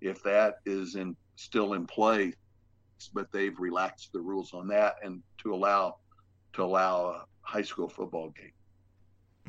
if 0.01 0.21
that 0.23 0.55
is 0.65 0.95
in 0.95 1.15
still 1.35 1.73
in 1.73 1.85
play? 1.85 2.33
but 3.13 3.29
they've 3.33 3.59
relaxed 3.59 4.13
the 4.13 4.19
rules 4.19 4.53
on 4.53 4.67
that 4.67 4.95
and 5.03 5.21
to 5.37 5.53
allow 5.53 5.97
to 6.53 6.63
allow 6.63 7.07
a 7.07 7.25
high 7.41 7.61
school 7.61 7.89
football 7.89 8.29
game. 8.29 8.51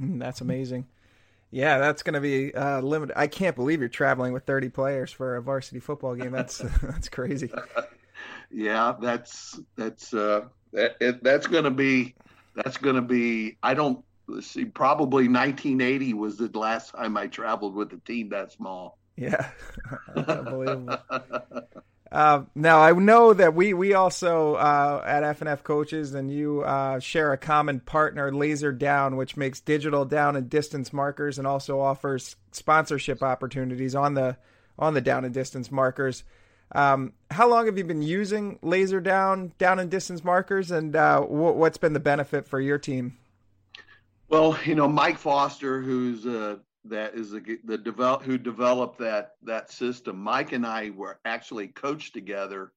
Mm, 0.00 0.18
that's 0.18 0.40
amazing. 0.40 0.86
Yeah, 1.50 1.78
that's 1.78 2.02
going 2.02 2.14
to 2.14 2.20
be 2.20 2.52
uh, 2.52 2.80
limited. 2.80 3.16
I 3.16 3.28
can't 3.28 3.54
believe 3.54 3.78
you're 3.78 3.88
traveling 3.88 4.32
with 4.32 4.44
30 4.44 4.70
players 4.70 5.12
for 5.12 5.36
a 5.36 5.42
varsity 5.42 5.78
football 5.78 6.16
game. 6.16 6.32
That's 6.32 6.58
that's 6.82 7.08
crazy. 7.08 7.52
yeah, 8.50 8.94
that's 9.00 9.60
that's 9.76 10.12
uh, 10.12 10.46
that, 10.74 10.96
it, 11.00 11.24
that's 11.24 11.46
going 11.46 11.64
to 11.64 11.70
be 11.70 12.14
that's 12.54 12.76
going 12.76 12.96
to 12.96 13.02
be. 13.02 13.56
I 13.62 13.74
don't 13.74 14.04
see. 14.40 14.64
Probably 14.64 15.28
1980 15.28 16.14
was 16.14 16.36
the 16.36 16.48
last 16.58 16.92
time 16.92 17.16
I 17.16 17.26
traveled 17.26 17.74
with 17.74 17.92
a 17.92 17.98
team 17.98 18.28
that 18.30 18.52
small. 18.52 18.98
Yeah, 19.16 19.50
unbelievable. 20.16 20.98
Uh, 22.12 22.44
now 22.54 22.80
I 22.80 22.92
know 22.92 23.32
that 23.32 23.56
we 23.56 23.74
we 23.74 23.94
also 23.94 24.54
uh, 24.54 25.02
at 25.04 25.24
FNF 25.24 25.64
coaches 25.64 26.14
and 26.14 26.30
you 26.30 26.60
uh, 26.60 27.00
share 27.00 27.32
a 27.32 27.36
common 27.36 27.80
partner, 27.80 28.32
Laser 28.32 28.70
Down, 28.70 29.16
which 29.16 29.36
makes 29.36 29.58
digital 29.58 30.04
down 30.04 30.36
and 30.36 30.48
distance 30.48 30.92
markers 30.92 31.38
and 31.38 31.46
also 31.46 31.80
offers 31.80 32.36
sponsorship 32.52 33.20
opportunities 33.20 33.96
on 33.96 34.14
the 34.14 34.36
on 34.78 34.94
the 34.94 35.00
down 35.00 35.24
and 35.24 35.34
distance 35.34 35.72
markers. 35.72 36.22
Um, 36.72 37.12
how 37.30 37.48
long 37.48 37.66
have 37.66 37.78
you 37.78 37.84
been 37.84 38.02
using 38.02 38.58
Laser 38.62 39.00
Down 39.00 39.52
down 39.58 39.78
and 39.78 39.90
distance 39.90 40.24
markers, 40.24 40.70
and 40.70 40.96
uh, 40.96 41.20
what's 41.20 41.78
been 41.78 41.92
the 41.92 42.00
benefit 42.00 42.48
for 42.48 42.60
your 42.60 42.78
team? 42.78 43.16
Well, 44.28 44.58
you 44.64 44.74
know, 44.74 44.88
Mike 44.88 45.18
Foster, 45.18 45.80
who's 45.80 46.26
a 46.26 46.60
that 46.86 47.14
is 47.14 47.30
the, 47.30 47.58
the 47.64 47.78
develop 47.78 48.22
who 48.22 48.36
developed 48.36 48.98
that 48.98 49.32
that 49.42 49.70
system. 49.70 50.18
Mike 50.18 50.52
and 50.52 50.66
I 50.66 50.90
were 50.90 51.18
actually 51.24 51.68
coached 51.68 52.12
together 52.12 52.72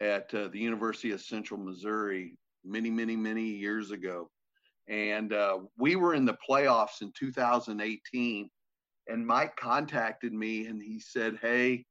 at 0.00 0.32
uh, 0.34 0.48
the 0.48 0.58
University 0.58 1.10
of 1.12 1.20
Central 1.20 1.58
Missouri 1.58 2.34
many, 2.64 2.90
many, 2.90 3.16
many 3.16 3.42
years 3.42 3.90
ago, 3.90 4.30
and 4.88 5.32
uh, 5.32 5.58
we 5.76 5.96
were 5.96 6.14
in 6.14 6.24
the 6.24 6.36
playoffs 6.48 7.02
in 7.02 7.12
2018. 7.18 8.50
And 9.10 9.26
Mike 9.26 9.56
contacted 9.56 10.34
me 10.34 10.66
and 10.66 10.82
he 10.82 11.00
said, 11.00 11.38
"Hey, 11.40 11.86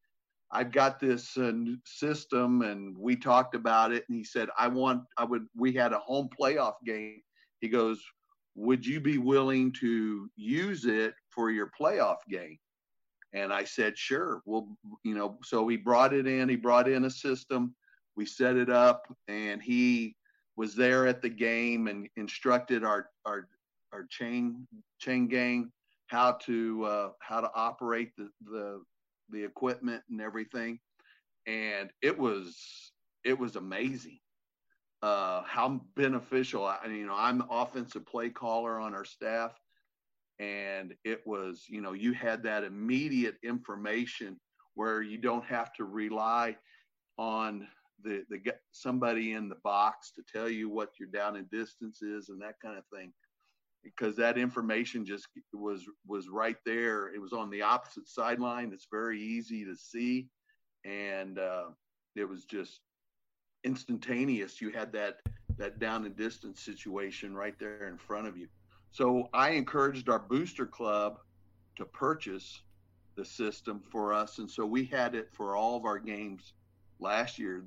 I've 0.51 0.71
got 0.71 0.99
this 0.99 1.37
uh, 1.37 1.51
system, 1.85 2.61
and 2.61 2.97
we 2.97 3.15
talked 3.15 3.53
about 3.53 3.91
it. 3.91 4.05
And 4.07 4.17
he 4.17 4.23
said, 4.23 4.49
I 4.57 4.67
want, 4.67 5.03
I 5.17 5.25
would. 5.25 5.47
We 5.55 5.73
had 5.73 5.93
a 5.93 5.99
home 5.99 6.29
playoff 6.39 6.75
game. 6.85 7.21
He 7.59 7.67
goes, 7.67 8.01
would 8.55 8.85
you 8.85 8.99
be 8.99 9.17
willing 9.17 9.71
to 9.73 10.29
use 10.35 10.85
it 10.85 11.13
for 11.29 11.51
your 11.51 11.71
playoff 11.79 12.17
game? 12.29 12.57
And 13.33 13.51
I 13.53 13.65
said, 13.65 13.97
sure. 13.97 14.41
Well, 14.45 14.75
you 15.03 15.15
know, 15.15 15.37
so 15.43 15.67
he 15.67 15.77
brought 15.77 16.13
it 16.13 16.27
in, 16.27 16.49
he 16.49 16.55
brought 16.55 16.87
in 16.87 17.05
a 17.05 17.09
system, 17.09 17.75
we 18.15 18.25
set 18.25 18.55
it 18.55 18.69
up, 18.69 19.03
and 19.27 19.61
he 19.61 20.15
was 20.55 20.75
there 20.75 21.07
at 21.07 21.21
the 21.21 21.29
game 21.29 21.87
and 21.87 22.09
instructed 22.17 22.83
our 22.83 23.09
our 23.25 23.47
our 23.93 24.05
chain 24.09 24.67
chain 24.99 25.27
gang 25.27 25.71
how 26.07 26.31
to 26.31 26.83
uh, 26.85 27.09
how 27.19 27.41
to 27.41 27.49
operate 27.53 28.11
the, 28.17 28.29
the 28.45 28.81
the 29.29 29.43
equipment 29.43 30.03
and 30.09 30.21
everything. 30.21 30.79
And 31.45 31.89
it 32.01 32.17
was 32.17 32.91
it 33.23 33.37
was 33.37 33.55
amazing 33.55 34.19
uh, 35.01 35.43
how 35.45 35.81
beneficial. 35.95 36.65
I, 36.65 36.79
you 36.87 37.05
know, 37.05 37.15
I'm 37.15 37.43
offensive 37.49 38.05
play 38.05 38.29
caller 38.29 38.79
on 38.79 38.93
our 38.93 39.05
staff, 39.05 39.53
and 40.39 40.93
it 41.03 41.25
was, 41.25 41.65
you 41.69 41.81
know, 41.81 41.93
you 41.93 42.13
had 42.13 42.43
that 42.43 42.63
immediate 42.63 43.35
information 43.43 44.39
where 44.75 45.01
you 45.01 45.17
don't 45.17 45.45
have 45.45 45.73
to 45.73 45.85
rely 45.85 46.55
on 47.17 47.67
the 48.03 48.23
the 48.29 48.39
somebody 48.71 49.33
in 49.33 49.49
the 49.49 49.57
box 49.63 50.11
to 50.11 50.23
tell 50.31 50.49
you 50.49 50.69
what 50.69 50.89
your 50.99 51.09
down 51.09 51.35
and 51.35 51.49
distance 51.49 52.01
is 52.03 52.29
and 52.29 52.39
that 52.39 52.53
kind 52.63 52.77
of 52.77 52.83
thing 52.93 53.11
because 53.83 54.15
that 54.15 54.37
information 54.37 55.05
just 55.05 55.27
was 55.53 55.85
was 56.05 56.27
right 56.29 56.57
there 56.65 57.13
it 57.13 57.21
was 57.21 57.33
on 57.33 57.49
the 57.49 57.61
opposite 57.61 58.07
sideline 58.07 58.71
it's 58.73 58.87
very 58.91 59.21
easy 59.21 59.63
to 59.63 59.75
see 59.75 60.27
and 60.85 61.39
uh, 61.39 61.65
it 62.15 62.27
was 62.27 62.45
just 62.45 62.81
instantaneous. 63.63 64.61
You 64.61 64.71
had 64.71 64.91
that 64.93 65.17
that 65.57 65.79
down 65.79 66.05
and 66.05 66.15
distance 66.15 66.61
situation 66.61 67.33
right 67.33 67.57
there 67.59 67.87
in 67.87 67.97
front 67.97 68.27
of 68.27 68.37
you. 68.37 68.47
So 68.91 69.27
I 69.33 69.51
encouraged 69.51 70.07
our 70.07 70.19
booster 70.19 70.67
club 70.67 71.17
to 71.77 71.85
purchase 71.85 72.61
the 73.15 73.25
system 73.25 73.81
for 73.91 74.13
us, 74.13 74.37
and 74.37 74.49
so 74.49 74.65
we 74.65 74.85
had 74.85 75.15
it 75.15 75.29
for 75.33 75.55
all 75.55 75.75
of 75.75 75.85
our 75.85 75.99
games 75.99 76.53
last 76.99 77.39
year. 77.39 77.65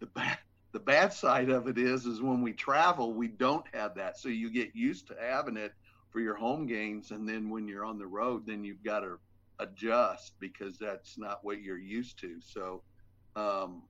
The 0.00 0.06
bad 0.06 0.38
the 0.74 0.80
bad 0.80 1.12
side 1.12 1.50
of 1.50 1.68
it 1.68 1.78
is 1.78 2.04
is 2.04 2.20
when 2.20 2.42
we 2.42 2.52
travel, 2.52 3.14
we 3.14 3.28
don't 3.28 3.64
have 3.72 3.94
that. 3.94 4.18
So 4.18 4.28
you 4.28 4.50
get 4.50 4.74
used 4.74 5.06
to 5.06 5.16
having 5.18 5.56
it 5.56 5.72
for 6.10 6.20
your 6.20 6.34
home 6.34 6.66
games, 6.66 7.12
and 7.12 7.26
then 7.28 7.48
when 7.48 7.68
you're 7.68 7.84
on 7.84 7.96
the 7.96 8.06
road, 8.06 8.44
then 8.44 8.64
you've 8.64 8.82
got 8.82 9.00
to 9.00 9.18
adjust 9.60 10.34
because 10.40 10.76
that's 10.76 11.16
not 11.16 11.44
what 11.44 11.62
you're 11.62 11.78
used 11.78 12.18
to. 12.18 12.40
So 12.40 12.82
um, 13.36 13.82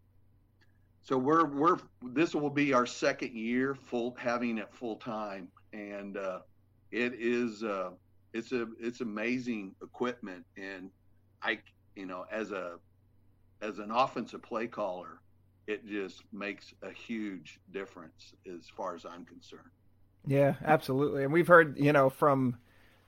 so 1.03 1.18
we're 1.18 1.47
we're 1.47 1.79
this 2.03 2.35
will 2.35 2.51
be 2.51 2.75
our 2.75 2.87
second 2.87 3.35
year 3.35 3.75
full 3.75 4.14
having 4.18 4.59
it 4.59 4.68
full 4.73 4.97
time 4.97 5.49
and 5.73 6.18
uh, 6.18 6.40
it 6.92 7.14
is 7.18 7.62
uh, 7.62 7.90
it's 8.33 8.53
a 8.53 8.66
it's 8.79 9.01
amazing 9.01 9.75
equipment 9.83 10.44
and 10.57 10.90
i 11.42 11.59
you 11.94 12.07
know 12.07 12.25
as 12.33 12.53
a 12.53 12.77
as 13.61 13.79
an 13.79 13.90
offensive 13.90 14.42
play 14.42 14.66
caller 14.66 15.20
it 15.66 15.87
just 15.87 16.22
makes 16.33 16.74
a 16.83 16.90
huge 16.90 17.59
difference 17.72 18.33
as 18.46 18.68
far 18.77 18.94
as 18.94 19.05
i'm 19.05 19.24
concerned 19.24 19.70
yeah 20.27 20.55
absolutely 20.64 21.24
and 21.24 21.33
we've 21.33 21.48
heard 21.48 21.79
you 21.79 21.92
know 21.92 22.11
from 22.11 22.57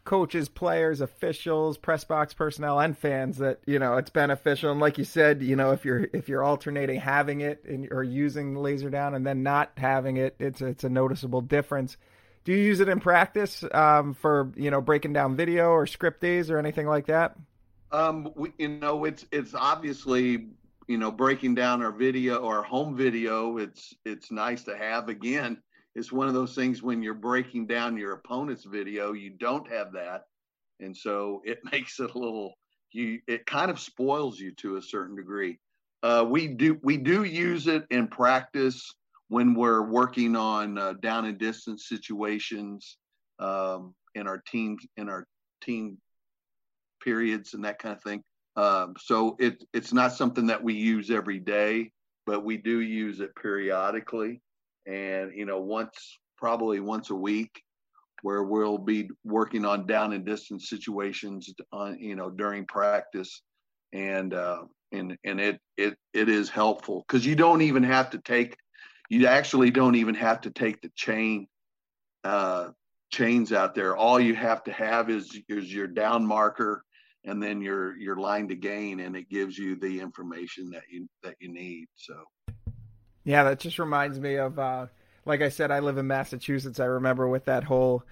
coaches, 0.06 0.48
players, 0.48 1.02
officials, 1.02 1.76
press 1.76 2.04
box 2.04 2.32
personnel, 2.32 2.80
and 2.80 2.96
fans 2.96 3.36
that 3.38 3.60
you 3.66 3.78
know 3.78 3.98
it's 3.98 4.08
beneficial. 4.08 4.70
And 4.70 4.80
like 4.80 4.96
you 4.96 5.04
said, 5.04 5.42
you 5.42 5.56
know 5.56 5.72
if 5.72 5.84
you're 5.84 6.08
if 6.14 6.30
you're 6.30 6.42
alternating 6.42 6.98
having 6.98 7.42
it 7.42 7.62
and, 7.66 7.88
or 7.90 8.02
using 8.02 8.56
laser 8.56 8.88
down 8.88 9.14
and 9.14 9.26
then 9.26 9.42
not 9.42 9.72
having 9.76 10.16
it, 10.16 10.36
it's 10.38 10.62
it's 10.62 10.84
a 10.84 10.88
noticeable 10.88 11.42
difference. 11.42 11.98
Do 12.44 12.52
you 12.52 12.58
use 12.58 12.80
it 12.80 12.88
in 12.88 13.00
practice 13.00 13.62
um, 13.72 14.14
for 14.14 14.50
you 14.56 14.70
know 14.70 14.80
breaking 14.80 15.12
down 15.12 15.36
video 15.36 15.68
or 15.70 15.86
script 15.86 16.22
days 16.22 16.50
or 16.50 16.58
anything 16.58 16.86
like 16.86 17.06
that? 17.06 17.36
Um, 17.92 18.32
we, 18.34 18.52
you 18.56 18.68
know, 18.68 19.04
it's 19.04 19.26
it's 19.30 19.54
obviously 19.54 20.46
you 20.86 20.98
know 20.98 21.10
breaking 21.10 21.54
down 21.54 21.82
our 21.82 21.92
video 21.92 22.36
or 22.36 22.62
home 22.62 22.96
video. 22.96 23.58
It's 23.58 23.94
it's 24.04 24.30
nice 24.30 24.62
to 24.64 24.76
have 24.76 25.08
again 25.08 25.58
it's 25.96 26.12
one 26.12 26.28
of 26.28 26.34
those 26.34 26.54
things 26.54 26.82
when 26.82 27.02
you're 27.02 27.14
breaking 27.14 27.66
down 27.66 27.96
your 27.96 28.12
opponent's 28.12 28.64
video, 28.64 29.14
you 29.14 29.30
don't 29.30 29.66
have 29.72 29.92
that. 29.94 30.24
And 30.78 30.94
so 30.94 31.40
it 31.44 31.58
makes 31.72 31.98
it 31.98 32.14
a 32.14 32.18
little 32.18 32.54
you 32.92 33.20
it 33.26 33.46
kind 33.46 33.70
of 33.70 33.80
spoils 33.80 34.38
you 34.38 34.52
to 34.56 34.76
a 34.76 34.82
certain 34.82 35.16
degree. 35.16 35.58
Uh, 36.02 36.24
we 36.28 36.48
do 36.48 36.78
we 36.82 36.98
do 36.98 37.24
use 37.24 37.66
it 37.66 37.84
in 37.90 38.06
practice 38.06 38.94
when 39.28 39.54
we're 39.54 39.82
working 39.82 40.36
on 40.36 40.78
uh, 40.78 40.92
down 41.00 41.24
and 41.24 41.38
distance 41.38 41.88
situations 41.88 42.98
um, 43.38 43.94
in 44.14 44.28
our 44.28 44.42
teams 44.46 44.86
in 44.98 45.08
our 45.08 45.26
team 45.62 45.98
periods 47.02 47.54
and 47.54 47.64
that 47.64 47.78
kind 47.78 47.96
of 47.96 48.02
thing. 48.02 48.22
Um, 48.56 48.94
so 48.98 49.36
it 49.38 49.62
it's 49.72 49.92
not 49.92 50.12
something 50.12 50.46
that 50.46 50.62
we 50.62 50.74
use 50.74 51.10
every 51.10 51.38
day, 51.38 51.92
but 52.24 52.44
we 52.44 52.56
do 52.56 52.80
use 52.80 53.20
it 53.20 53.34
periodically. 53.36 54.40
And 54.86 55.32
you 55.34 55.44
know 55.44 55.60
once 55.60 56.18
probably 56.38 56.80
once 56.80 57.10
a 57.10 57.14
week 57.14 57.62
where 58.22 58.42
we'll 58.42 58.78
be 58.78 59.10
working 59.24 59.64
on 59.64 59.86
down 59.86 60.12
and 60.12 60.24
distance 60.24 60.68
situations 60.68 61.52
on 61.72 61.98
you 62.00 62.16
know 62.16 62.30
during 62.30 62.66
practice. 62.66 63.42
And 63.92 64.32
uh 64.32 64.62
and 64.92 65.16
and 65.24 65.40
it 65.40 65.60
it 65.76 65.96
it 66.14 66.28
is 66.28 66.48
helpful 66.48 67.04
because 67.06 67.26
you 67.26 67.36
don't 67.36 67.62
even 67.62 67.82
have 67.82 68.10
to 68.10 68.18
take 68.18 68.56
you 69.10 69.26
actually 69.26 69.70
don't 69.70 69.94
even 69.96 70.14
have 70.14 70.40
to 70.42 70.50
take 70.50 70.80
the 70.80 70.90
chain 70.96 71.46
uh 72.24 72.68
chains 73.12 73.52
out 73.52 73.74
there. 73.74 73.96
All 73.96 74.18
you 74.18 74.34
have 74.34 74.64
to 74.64 74.72
have 74.72 75.10
is 75.10 75.38
is 75.48 75.72
your 75.72 75.86
down 75.86 76.26
marker 76.26 76.82
and 77.26 77.42
then 77.42 77.60
your 77.60 77.96
your 77.98 78.16
line 78.16 78.48
to 78.48 78.54
gain 78.54 79.00
and 79.00 79.16
it 79.16 79.28
gives 79.28 79.58
you 79.58 79.76
the 79.76 80.00
information 80.00 80.70
that 80.70 80.84
you 80.90 81.06
that 81.22 81.34
you 81.40 81.52
need 81.52 81.86
so 81.94 82.14
yeah, 83.26 83.42
that 83.42 83.58
just 83.58 83.80
reminds 83.80 84.20
me 84.20 84.36
of, 84.36 84.56
uh, 84.56 84.86
like 85.24 85.42
I 85.42 85.48
said, 85.48 85.72
I 85.72 85.80
live 85.80 85.98
in 85.98 86.06
Massachusetts. 86.06 86.78
I 86.78 86.84
remember 86.84 87.28
with 87.28 87.46
that 87.46 87.64
whole 87.64 88.04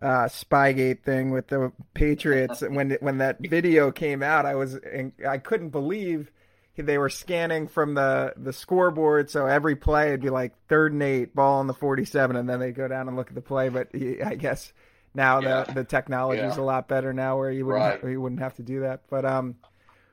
uh, 0.00 0.26
Spygate 0.26 1.02
thing 1.02 1.32
with 1.32 1.48
the 1.48 1.72
Patriots 1.92 2.60
when 2.70 2.96
when 3.00 3.18
that 3.18 3.40
video 3.40 3.90
came 3.90 4.22
out, 4.22 4.46
I 4.46 4.54
was 4.54 4.78
I 5.28 5.38
couldn't 5.38 5.70
believe 5.70 6.30
they 6.76 6.96
were 6.96 7.10
scanning 7.10 7.66
from 7.66 7.94
the 7.94 8.32
the 8.36 8.52
scoreboard. 8.52 9.28
So 9.28 9.46
every 9.46 9.74
play 9.74 10.12
would 10.12 10.22
be 10.22 10.30
like 10.30 10.54
third 10.68 10.92
and 10.92 11.02
eight, 11.02 11.34
ball 11.34 11.58
on 11.58 11.66
the 11.66 11.74
forty 11.74 12.04
seven, 12.04 12.36
and 12.36 12.48
then 12.48 12.60
they 12.60 12.70
go 12.70 12.86
down 12.86 13.08
and 13.08 13.16
look 13.16 13.28
at 13.28 13.34
the 13.34 13.42
play. 13.42 13.70
But 13.70 13.88
I 14.24 14.36
guess 14.36 14.72
now 15.14 15.40
yeah. 15.40 15.64
the 15.64 15.74
the 15.74 15.84
technology 15.84 16.42
is 16.42 16.56
yeah. 16.56 16.62
a 16.62 16.64
lot 16.64 16.88
better 16.88 17.12
now, 17.12 17.36
where 17.38 17.50
you 17.50 17.66
wouldn't 17.66 18.02
right. 18.02 18.10
you 18.10 18.20
wouldn't 18.20 18.40
have 18.40 18.54
to 18.54 18.62
do 18.62 18.80
that. 18.80 19.02
But 19.10 19.24
um, 19.24 19.56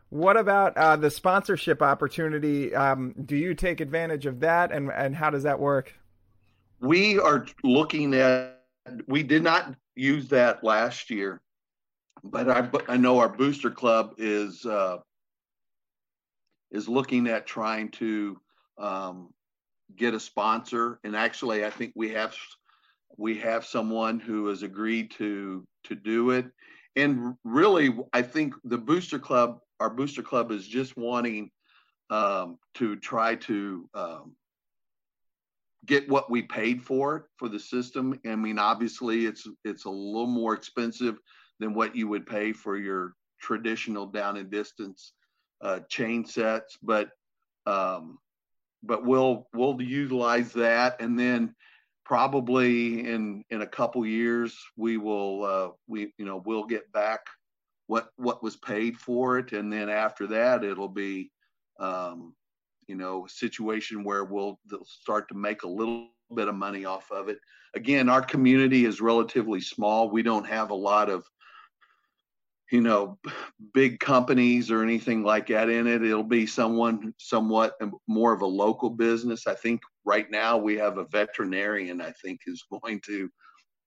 what 0.09 0.37
about 0.37 0.77
uh, 0.77 0.95
the 0.95 1.11
sponsorship 1.11 1.81
opportunity? 1.81 2.73
Um, 2.73 3.13
do 3.25 3.35
you 3.35 3.53
take 3.53 3.81
advantage 3.81 4.25
of 4.25 4.39
that, 4.39 4.71
and 4.71 4.91
and 4.91 5.15
how 5.15 5.29
does 5.29 5.43
that 5.43 5.59
work? 5.59 5.93
We 6.79 7.19
are 7.19 7.45
looking 7.63 8.13
at. 8.13 8.63
We 9.07 9.21
did 9.21 9.43
not 9.43 9.75
use 9.95 10.29
that 10.29 10.63
last 10.63 11.09
year, 11.09 11.41
but 12.23 12.49
I 12.49 12.69
I 12.87 12.97
know 12.97 13.19
our 13.19 13.29
booster 13.29 13.69
club 13.69 14.15
is 14.17 14.65
uh, 14.65 14.97
is 16.71 16.87
looking 16.87 17.27
at 17.27 17.45
trying 17.45 17.89
to 17.91 18.39
um, 18.77 19.33
get 19.95 20.13
a 20.13 20.19
sponsor, 20.19 20.99
and 21.03 21.15
actually, 21.15 21.65
I 21.65 21.69
think 21.69 21.93
we 21.95 22.09
have 22.09 22.33
we 23.17 23.37
have 23.39 23.65
someone 23.65 24.19
who 24.19 24.47
has 24.47 24.63
agreed 24.63 25.11
to 25.11 25.65
to 25.85 25.95
do 25.95 26.31
it. 26.31 26.45
And 26.95 27.35
really, 27.43 27.95
I 28.13 28.21
think 28.23 28.55
the 28.63 28.77
booster 28.77 29.19
club 29.19 29.59
our 29.79 29.89
booster 29.89 30.23
club 30.23 30.51
is 30.51 30.67
just 30.67 30.97
wanting 30.97 31.51
um, 32.09 32.57
to 32.75 32.95
try 32.95 33.35
to 33.35 33.89
um, 33.93 34.35
get 35.85 36.09
what 36.09 36.29
we 36.29 36.41
paid 36.41 36.81
for 36.81 37.29
for 37.37 37.49
the 37.49 37.59
system. 37.59 38.19
I 38.25 38.35
mean, 38.35 38.59
obviously, 38.59 39.25
it's 39.25 39.47
it's 39.63 39.85
a 39.85 39.89
little 39.89 40.27
more 40.27 40.53
expensive 40.53 41.17
than 41.59 41.73
what 41.73 41.95
you 41.95 42.07
would 42.07 42.25
pay 42.25 42.53
for 42.53 42.77
your 42.77 43.13
traditional 43.41 44.05
down 44.05 44.37
and 44.37 44.49
distance 44.49 45.13
uh, 45.61 45.79
chain 45.89 46.25
sets, 46.25 46.77
but 46.81 47.09
um, 47.65 48.17
but 48.83 49.05
we'll 49.05 49.47
we'll 49.53 49.81
utilize 49.81 50.53
that, 50.53 51.01
and 51.01 51.17
then 51.17 51.53
probably 52.07 53.05
in 53.05 53.43
in 53.49 53.61
a 53.61 53.67
couple 53.67 54.05
years 54.05 54.57
we 54.77 54.97
will 54.97 55.43
uh, 55.43 55.69
we 55.87 56.13
you 56.17 56.25
know 56.25 56.41
we'll 56.45 56.65
get 56.65 56.89
back 56.93 57.19
what 57.87 58.09
what 58.17 58.43
was 58.43 58.57
paid 58.57 58.97
for 58.97 59.39
it, 59.39 59.53
and 59.53 59.71
then 59.71 59.89
after 59.89 60.27
that, 60.27 60.63
it'll 60.63 60.89
be, 60.89 61.31
um, 61.79 62.35
you 62.87 62.95
know, 62.95 63.25
a 63.25 63.29
situation 63.29 64.03
where 64.03 64.25
we'll 64.25 64.59
start 64.85 65.27
to 65.29 65.35
make 65.35 65.63
a 65.63 65.67
little 65.67 66.09
bit 66.35 66.49
of 66.49 66.55
money 66.55 66.85
off 66.85 67.09
of 67.11 67.29
it. 67.29 67.39
Again, 67.73 68.09
our 68.09 68.21
community 68.21 68.85
is 68.85 69.01
relatively 69.01 69.61
small. 69.61 70.09
We 70.09 70.21
don't 70.21 70.47
have 70.47 70.69
a 70.69 70.75
lot 70.75 71.09
of 71.09 71.25
you 72.71 72.81
know 72.81 73.17
big 73.73 73.99
companies 73.99 74.69
or 74.71 74.83
anything 74.83 75.23
like 75.23 75.47
that 75.47 75.69
in 75.69 75.87
it 75.87 76.03
it'll 76.03 76.23
be 76.23 76.45
someone 76.45 77.13
somewhat 77.17 77.73
more 78.07 78.33
of 78.33 78.41
a 78.41 78.45
local 78.45 78.89
business 78.89 79.47
i 79.47 79.55
think 79.55 79.81
right 80.05 80.29
now 80.29 80.57
we 80.57 80.75
have 80.75 80.97
a 80.97 81.05
veterinarian 81.05 82.01
i 82.01 82.11
think 82.21 82.41
is 82.45 82.63
going 82.69 82.99
to 83.05 83.29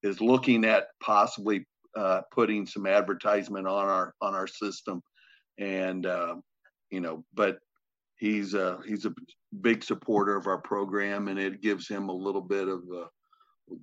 is 0.02 0.20
looking 0.20 0.64
at 0.64 0.86
possibly 1.02 1.66
uh, 1.96 2.22
putting 2.30 2.66
some 2.66 2.86
advertisement 2.86 3.66
on 3.66 3.88
our 3.88 4.14
on 4.20 4.34
our 4.34 4.46
system, 4.46 5.02
and 5.58 6.06
uh, 6.06 6.36
you 6.90 7.00
know, 7.00 7.24
but 7.34 7.58
he's 8.18 8.54
a 8.54 8.78
he's 8.86 9.06
a 9.06 9.14
big 9.60 9.82
supporter 9.82 10.36
of 10.36 10.46
our 10.46 10.58
program, 10.58 11.28
and 11.28 11.38
it 11.38 11.60
gives 11.60 11.88
him 11.88 12.08
a 12.08 12.14
little 12.14 12.40
bit 12.40 12.68
of 12.68 12.82
uh, 12.94 13.06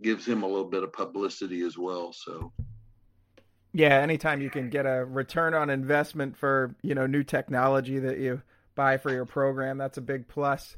gives 0.01 0.25
him 0.25 0.43
a 0.43 0.47
little 0.47 0.69
bit 0.69 0.83
of 0.83 0.93
publicity 0.93 1.61
as 1.61 1.77
well. 1.77 2.13
So. 2.13 2.51
Yeah, 3.77 3.99
anytime 3.99 4.41
you 4.41 4.49
can 4.49 4.71
get 4.71 4.87
a 4.87 5.05
return 5.05 5.53
on 5.53 5.69
investment 5.69 6.35
for 6.35 6.73
you 6.81 6.95
know 6.95 7.05
new 7.05 7.21
technology 7.21 7.99
that 7.99 8.17
you 8.17 8.41
buy 8.73 8.97
for 8.97 9.11
your 9.11 9.25
program, 9.25 9.77
that's 9.77 9.99
a 9.99 10.01
big 10.01 10.27
plus. 10.27 10.77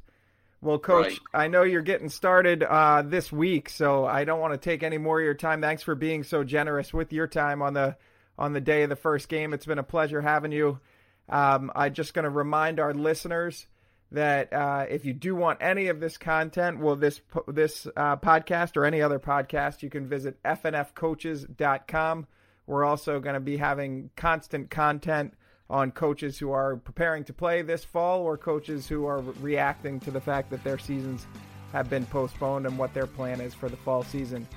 Well, 0.61 0.79
Coach, 0.79 1.21
right. 1.33 1.45
I 1.45 1.47
know 1.47 1.63
you're 1.63 1.81
getting 1.81 2.09
started 2.09 2.61
uh, 2.61 3.03
this 3.03 3.31
week, 3.31 3.69
so 3.69 4.05
I 4.05 4.25
don't 4.25 4.41
want 4.41 4.51
to 4.53 4.57
take 4.57 4.83
any 4.83 4.97
more 4.97 5.17
of 5.17 5.23
your 5.23 5.33
time. 5.33 5.61
Thanks 5.61 5.81
for 5.81 5.95
being 5.95 6.23
so 6.23 6.43
generous 6.43 6.93
with 6.93 7.13
your 7.13 7.25
time 7.25 7.61
on 7.61 7.73
the 7.73 7.95
on 8.37 8.51
the 8.51 8.59
day 8.59 8.83
of 8.83 8.89
the 8.89 8.97
first 8.97 9.29
game. 9.29 9.53
It's 9.53 9.65
been 9.65 9.79
a 9.79 9.83
pleasure 9.83 10.19
having 10.19 10.51
you. 10.51 10.81
Um, 11.29 11.71
I'm 11.75 11.93
just 11.93 12.13
going 12.13 12.23
to 12.23 12.29
remind 12.29 12.81
our 12.81 12.93
listeners 12.93 13.65
that 14.11 14.51
uh, 14.51 14.87
if 14.89 15.05
you 15.05 15.13
do 15.13 15.37
want 15.37 15.59
any 15.61 15.87
of 15.87 16.01
this 16.01 16.17
content, 16.17 16.79
well, 16.79 16.97
this 16.97 17.21
this 17.47 17.87
uh, 17.95 18.17
podcast 18.17 18.75
or 18.75 18.83
any 18.83 19.01
other 19.01 19.19
podcast, 19.19 19.83
you 19.83 19.89
can 19.89 20.05
visit 20.05 20.43
fnfcoaches.com. 20.43 22.27
We're 22.69 22.85
also 22.85 23.19
going 23.19 23.33
to 23.33 23.39
be 23.39 23.57
having 23.57 24.11
constant 24.15 24.69
content 24.69 25.33
on 25.71 25.89
coaches 25.89 26.37
who 26.37 26.51
are 26.51 26.75
preparing 26.75 27.23
to 27.23 27.33
play 27.33 27.63
this 27.63 27.83
fall 27.83 28.21
or 28.21 28.37
coaches 28.37 28.87
who 28.87 29.07
are 29.07 29.21
reacting 29.41 29.99
to 30.01 30.11
the 30.11 30.21
fact 30.21 30.51
that 30.51 30.63
their 30.63 30.77
seasons 30.77 31.25
have 31.73 31.89
been 31.89 32.05
postponed 32.05 32.67
and 32.67 32.77
what 32.77 32.93
their 32.93 33.07
plan 33.07 33.41
is 33.41 33.55
for 33.55 33.69
the 33.69 33.77
fall 33.77 34.03
season. 34.03 34.47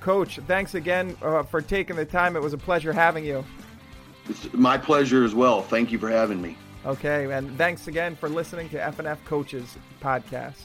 Coach, 0.00 0.38
thanks 0.46 0.74
again 0.74 1.14
uh, 1.20 1.42
for 1.42 1.60
taking 1.60 1.96
the 1.96 2.04
time. 2.06 2.34
It 2.34 2.40
was 2.40 2.54
a 2.54 2.58
pleasure 2.58 2.94
having 2.94 3.26
you. 3.26 3.44
It's 4.30 4.50
my 4.54 4.78
pleasure 4.78 5.22
as 5.22 5.34
well. 5.34 5.60
Thank 5.60 5.92
you 5.92 5.98
for 5.98 6.08
having 6.08 6.40
me. 6.40 6.56
Okay, 6.86 7.30
and 7.30 7.58
thanks 7.58 7.88
again 7.88 8.16
for 8.16 8.30
listening 8.30 8.70
to 8.70 8.78
FNF 8.78 9.22
Coaches 9.26 9.76
podcast. 10.00 10.64